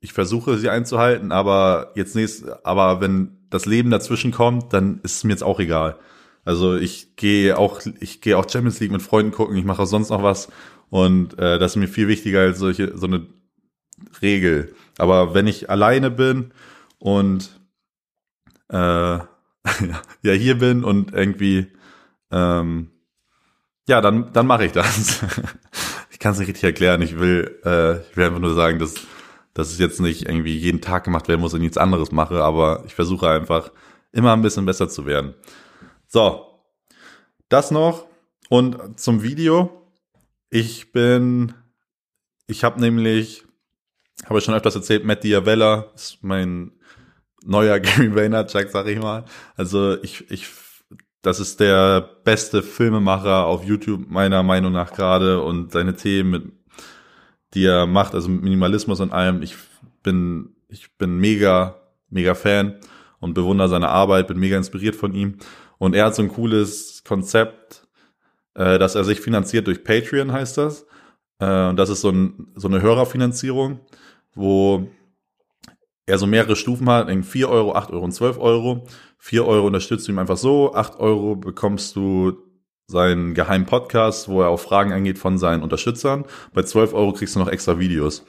[0.00, 5.16] ich versuche sie einzuhalten, aber jetzt nächst, aber wenn das Leben dazwischen kommt, dann ist
[5.16, 5.98] es mir jetzt auch egal.
[6.44, 9.86] Also ich gehe auch, ich gehe auch Champions League mit Freunden gucken, ich mache auch
[9.86, 10.48] sonst noch was
[10.90, 13.26] und äh, das ist mir viel wichtiger als solche so eine
[14.22, 14.74] Regel.
[14.98, 16.52] Aber wenn ich alleine bin
[16.98, 17.60] und
[18.68, 19.26] äh, ja
[20.22, 21.66] hier bin und irgendwie
[22.30, 22.90] ähm,
[23.88, 25.24] ja dann dann mache ich das.
[26.10, 27.02] ich kann es nicht richtig erklären.
[27.02, 28.94] Ich will äh, ich will einfach nur sagen, dass
[29.56, 32.82] dass es jetzt nicht irgendwie jeden Tag gemacht werden muss und nichts anderes mache, aber
[32.84, 33.72] ich versuche einfach
[34.12, 35.34] immer ein bisschen besser zu werden.
[36.06, 36.60] So,
[37.48, 38.04] das noch
[38.50, 39.82] und zum Video.
[40.50, 41.54] Ich bin,
[42.46, 43.44] ich habe nämlich,
[44.26, 46.72] habe ich schon öfters erzählt, Matt Diavella ist mein
[47.42, 49.24] neuer Gary Vaynerchuk, sag ich mal.
[49.56, 50.48] Also ich, ich,
[51.22, 56.55] das ist der beste Filmemacher auf YouTube meiner Meinung nach gerade und seine Themen mit
[57.54, 59.42] die er macht, also Minimalismus und allem.
[59.42, 59.54] Ich
[60.02, 61.80] bin, ich bin mega,
[62.10, 62.78] mega Fan
[63.20, 65.36] und bewundere seine Arbeit, bin mega inspiriert von ihm.
[65.78, 67.86] Und er hat so ein cooles Konzept,
[68.54, 70.86] äh, dass er sich finanziert durch Patreon, heißt das.
[71.38, 73.80] Äh, und das ist so, ein, so eine Hörerfinanzierung,
[74.34, 74.88] wo
[76.06, 78.86] er so mehrere Stufen hat, 4 Euro, 8 Euro und 12 Euro.
[79.18, 82.45] 4 Euro unterstützt du ihm einfach so, 8 Euro bekommst du
[82.86, 86.24] seinen geheimen Podcast, wo er auf Fragen eingeht von seinen Unterstützern.
[86.52, 88.24] Bei 12 Euro kriegst du noch extra Videos.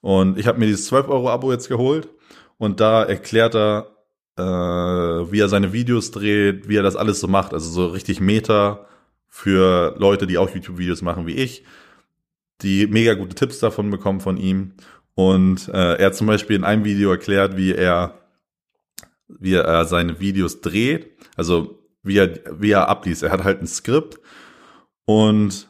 [0.00, 2.08] Und ich habe mir dieses 12 Euro Abo jetzt geholt
[2.56, 3.90] und da erklärt er,
[4.38, 7.52] äh, wie er seine Videos dreht, wie er das alles so macht.
[7.52, 8.86] Also so richtig Meta
[9.28, 11.64] für Leute, die auch YouTube-Videos machen wie ich,
[12.62, 14.72] die mega gute Tipps davon bekommen von ihm.
[15.14, 18.14] Und äh, er hat zum Beispiel in einem Video erklärt, wie er,
[19.28, 21.10] wie er seine Videos dreht.
[21.36, 23.22] Also wie er, wie er abliest.
[23.22, 24.18] Er hat halt ein Skript
[25.04, 25.68] und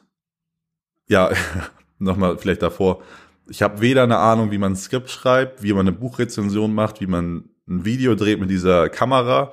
[1.08, 1.30] ja,
[1.98, 3.02] nochmal vielleicht davor.
[3.48, 7.00] Ich habe weder eine Ahnung, wie man ein Skript schreibt, wie man eine Buchrezension macht,
[7.00, 9.52] wie man ein Video dreht mit dieser Kamera,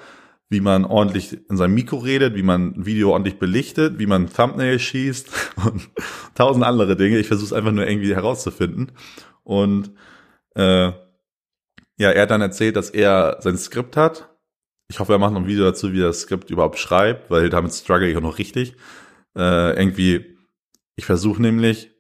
[0.50, 4.30] wie man ordentlich in seinem Mikro redet, wie man ein Video ordentlich belichtet, wie man
[4.30, 5.30] Thumbnail schießt
[5.66, 5.90] und
[6.36, 7.18] tausend andere Dinge.
[7.18, 8.92] Ich versuche es einfach nur irgendwie herauszufinden.
[9.44, 9.92] Und
[10.56, 10.92] äh,
[12.00, 14.30] ja, er hat dann erzählt, dass er sein Skript hat
[14.90, 17.50] ich hoffe, er macht noch ein Video dazu, wie er das Skript überhaupt schreibt, weil
[17.50, 18.76] damit struggle ich auch noch richtig.
[19.36, 20.38] Äh, irgendwie,
[20.96, 21.92] ich versuche nämlich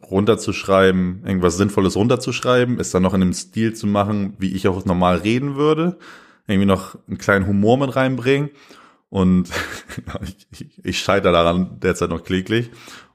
[0.00, 4.84] runterzuschreiben, irgendwas Sinnvolles runterzuschreiben, es dann noch in einem Stil zu machen, wie ich auch
[4.84, 5.98] normal reden würde,
[6.46, 8.50] irgendwie noch einen kleinen Humor mit reinbringen
[9.10, 9.50] und
[10.22, 12.70] ich, ich, ich scheitere daran derzeit noch kläglich.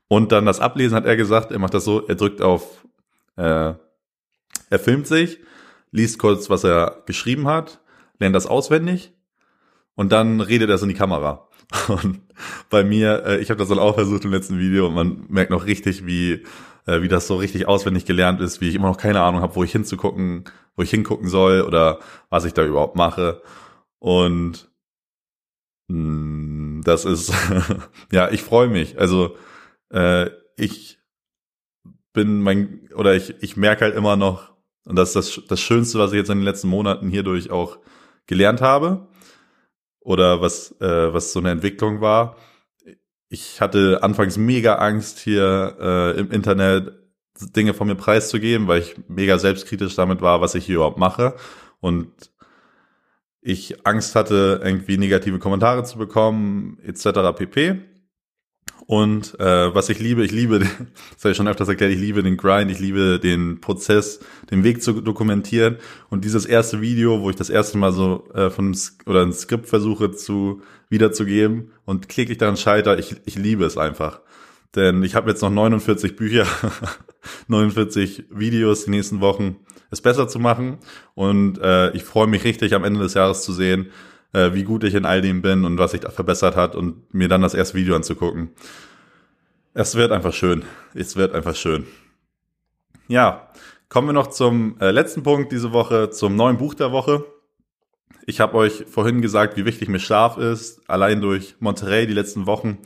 [0.07, 2.85] Und dann das Ablesen hat er gesagt, er macht das so, er drückt auf,
[3.35, 3.73] äh,
[4.69, 5.39] er filmt sich,
[5.91, 7.79] liest kurz, was er geschrieben hat,
[8.19, 9.13] lernt das auswendig
[9.95, 11.47] und dann redet es in die Kamera.
[11.89, 12.21] Und
[12.69, 15.51] bei mir, äh, ich habe das dann auch versucht im letzten Video und man merkt
[15.51, 16.45] noch richtig, wie
[16.87, 19.55] äh, wie das so richtig auswendig gelernt ist, wie ich immer noch keine Ahnung habe,
[19.55, 20.45] wo ich hinzugucken,
[20.75, 21.99] wo ich hingucken soll oder
[22.29, 23.41] was ich da überhaupt mache.
[23.99, 24.69] Und
[25.89, 27.33] mh, hm, das ist,
[28.11, 28.97] ja, ich freue mich.
[28.99, 29.35] Also
[29.91, 30.99] äh, ich
[32.13, 34.53] bin mein, oder ich, ich merke halt immer noch,
[34.85, 37.79] und das ist das, das Schönste, was ich jetzt in den letzten Monaten hierdurch auch
[38.27, 39.07] gelernt habe
[39.99, 42.37] oder was, äh, was so eine Entwicklung war.
[43.29, 46.93] Ich hatte anfangs mega Angst, hier äh, im Internet
[47.55, 51.35] Dinge von mir preiszugeben, weil ich mega selbstkritisch damit war, was ich hier überhaupt mache.
[51.79, 52.31] Und
[53.41, 57.35] ich Angst hatte, irgendwie negative Kommentare zu bekommen, etc.
[57.35, 57.81] pp.
[58.87, 62.23] Und äh, was ich liebe, ich liebe, das habe ich schon öfters erklärt, ich liebe
[62.23, 65.75] den Grind, ich liebe den Prozess, den Weg zu dokumentieren.
[66.09, 68.75] Und dieses erste Video, wo ich das erste Mal so äh, von
[69.05, 74.21] oder ein Skript versuche zu wiederzugeben und kläglich daran scheiter, ich, ich liebe es einfach.
[74.73, 76.47] Denn ich habe jetzt noch 49 Bücher,
[77.49, 79.57] 49 Videos die nächsten Wochen,
[79.91, 80.77] es besser zu machen.
[81.13, 83.91] Und äh, ich freue mich richtig am Ende des Jahres zu sehen,
[84.33, 87.13] äh, wie gut ich in all dem bin und was sich da verbessert hat und
[87.13, 88.49] mir dann das erste Video anzugucken.
[89.73, 90.63] Es wird einfach schön.
[90.93, 91.85] Es wird einfach schön.
[93.07, 93.49] Ja,
[93.89, 97.25] kommen wir noch zum äh, letzten Punkt diese Woche, zum neuen Buch der Woche.
[98.25, 102.45] Ich habe euch vorhin gesagt, wie wichtig mir Schlaf ist, allein durch Monterey die letzten
[102.45, 102.79] Wochen,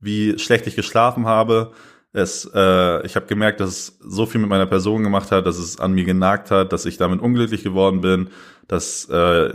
[0.00, 1.72] wie schlecht ich geschlafen habe.
[2.12, 5.56] Es, äh, ich habe gemerkt, dass es so viel mit meiner Person gemacht hat, dass
[5.56, 8.28] es an mir genagt hat, dass ich damit unglücklich geworden bin,
[8.68, 9.54] dass äh,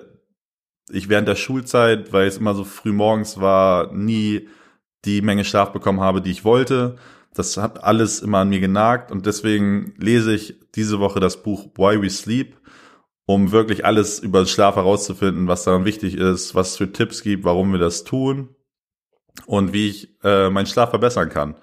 [0.90, 4.48] ich während der Schulzeit, weil es immer so früh morgens war, nie
[5.06, 6.98] die Menge Schlaf bekommen habe, die ich wollte.
[7.34, 11.68] Das hat alles immer an mir genagt und deswegen lese ich diese Woche das Buch
[11.76, 12.56] Why We Sleep,
[13.26, 17.22] um wirklich alles über den Schlaf herauszufinden, was daran wichtig ist, was es für Tipps
[17.22, 18.56] gibt, warum wir das tun
[19.46, 21.56] und wie ich äh, meinen Schlaf verbessern kann.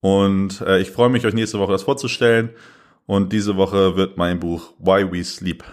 [0.00, 2.50] Und äh, ich freue mich, euch nächste Woche das vorzustellen.
[3.06, 5.64] Und diese Woche wird mein Buch Why We Sleep.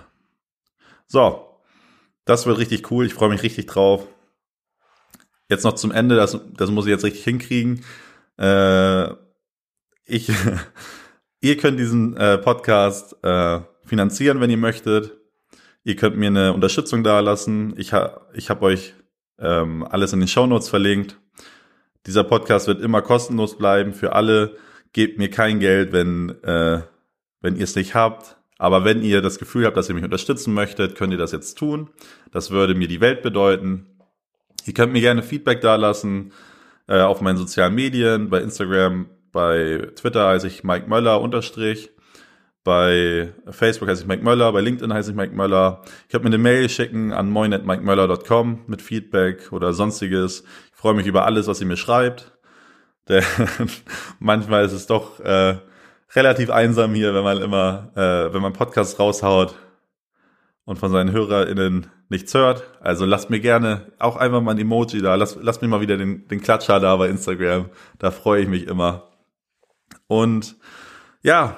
[1.07, 1.54] So,
[2.25, 3.05] das wird richtig cool.
[3.05, 4.07] Ich freue mich richtig drauf.
[5.47, 7.85] Jetzt noch zum Ende, das, das muss ich jetzt richtig hinkriegen.
[8.37, 9.11] Äh,
[10.05, 10.31] ich,
[11.41, 15.15] ihr könnt diesen äh, Podcast äh, finanzieren, wenn ihr möchtet.
[15.83, 17.75] Ihr könnt mir eine Unterstützung dalassen.
[17.77, 18.95] Ich, ha, ich habe euch
[19.37, 21.19] ähm, alles in den Show Notes verlinkt.
[22.07, 24.57] Dieser Podcast wird immer kostenlos bleiben für alle.
[24.93, 26.81] Gebt mir kein Geld, wenn, äh,
[27.41, 28.37] wenn ihr es nicht habt.
[28.57, 31.57] Aber wenn ihr das Gefühl habt, dass ihr mich unterstützen möchtet, könnt ihr das jetzt
[31.57, 31.89] tun.
[32.31, 33.87] Das würde mir die Welt bedeuten.
[34.65, 36.31] Ihr könnt mir gerne Feedback dalassen
[36.87, 41.91] äh, auf meinen sozialen Medien, bei Instagram, bei Twitter heiße ich Mike Möller unterstrich.
[42.63, 45.83] Bei Facebook heiße ich Mike Möller, bei LinkedIn heiße ich Mike Möller.
[46.05, 50.43] Ich könnt mir eine Mail schicken an moin.mikemöller.com mit Feedback oder sonstiges.
[50.71, 52.31] Ich freue mich über alles, was ihr mir schreibt.
[53.09, 53.23] Denn
[54.19, 55.57] manchmal ist es doch äh,
[56.15, 59.55] relativ einsam hier, wenn man immer, äh, wenn man Podcasts raushaut
[60.65, 62.63] und von seinen HörerInnen nichts hört.
[62.81, 65.15] Also lasst mir gerne auch einfach mal ein Emoji da.
[65.15, 67.69] Lasst, lasst mir mal wieder den, den Klatscher da bei Instagram.
[67.99, 69.09] Da freue ich mich immer.
[70.07, 70.55] Und
[71.21, 71.57] ja,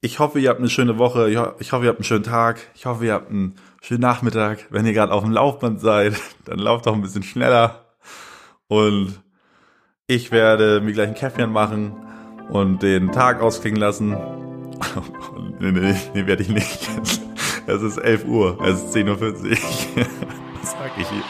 [0.00, 1.30] ich hoffe, ihr habt eine schöne Woche.
[1.58, 2.60] Ich hoffe, ihr habt einen schönen Tag.
[2.74, 4.66] Ich hoffe, ihr habt einen schönen Nachmittag.
[4.70, 6.14] Wenn ihr gerade auf dem Laufband seid,
[6.44, 7.96] dann lauft doch ein bisschen schneller.
[8.68, 9.20] Und
[10.06, 11.96] ich werde mir gleich ein Käffchen machen
[12.48, 14.10] und den Tag ausklingen lassen.
[15.58, 16.88] nee, nee, nee, werde ich nicht.
[17.66, 19.16] Es ist 11 Uhr, es ist 10.40 Uhr.
[20.62, 21.22] Was sag ich hier?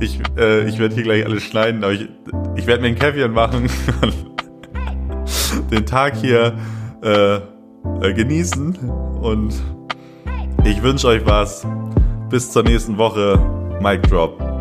[0.00, 2.08] Ich, äh, ich werde hier gleich alles schneiden, aber ich,
[2.56, 3.68] ich werde mir ein Käffchen machen
[4.02, 6.58] und den Tag hier
[7.02, 8.76] äh, äh, genießen
[9.20, 9.54] und
[10.64, 11.66] ich wünsche euch was.
[12.30, 13.40] Bis zur nächsten Woche.
[13.80, 14.57] Mic Drop.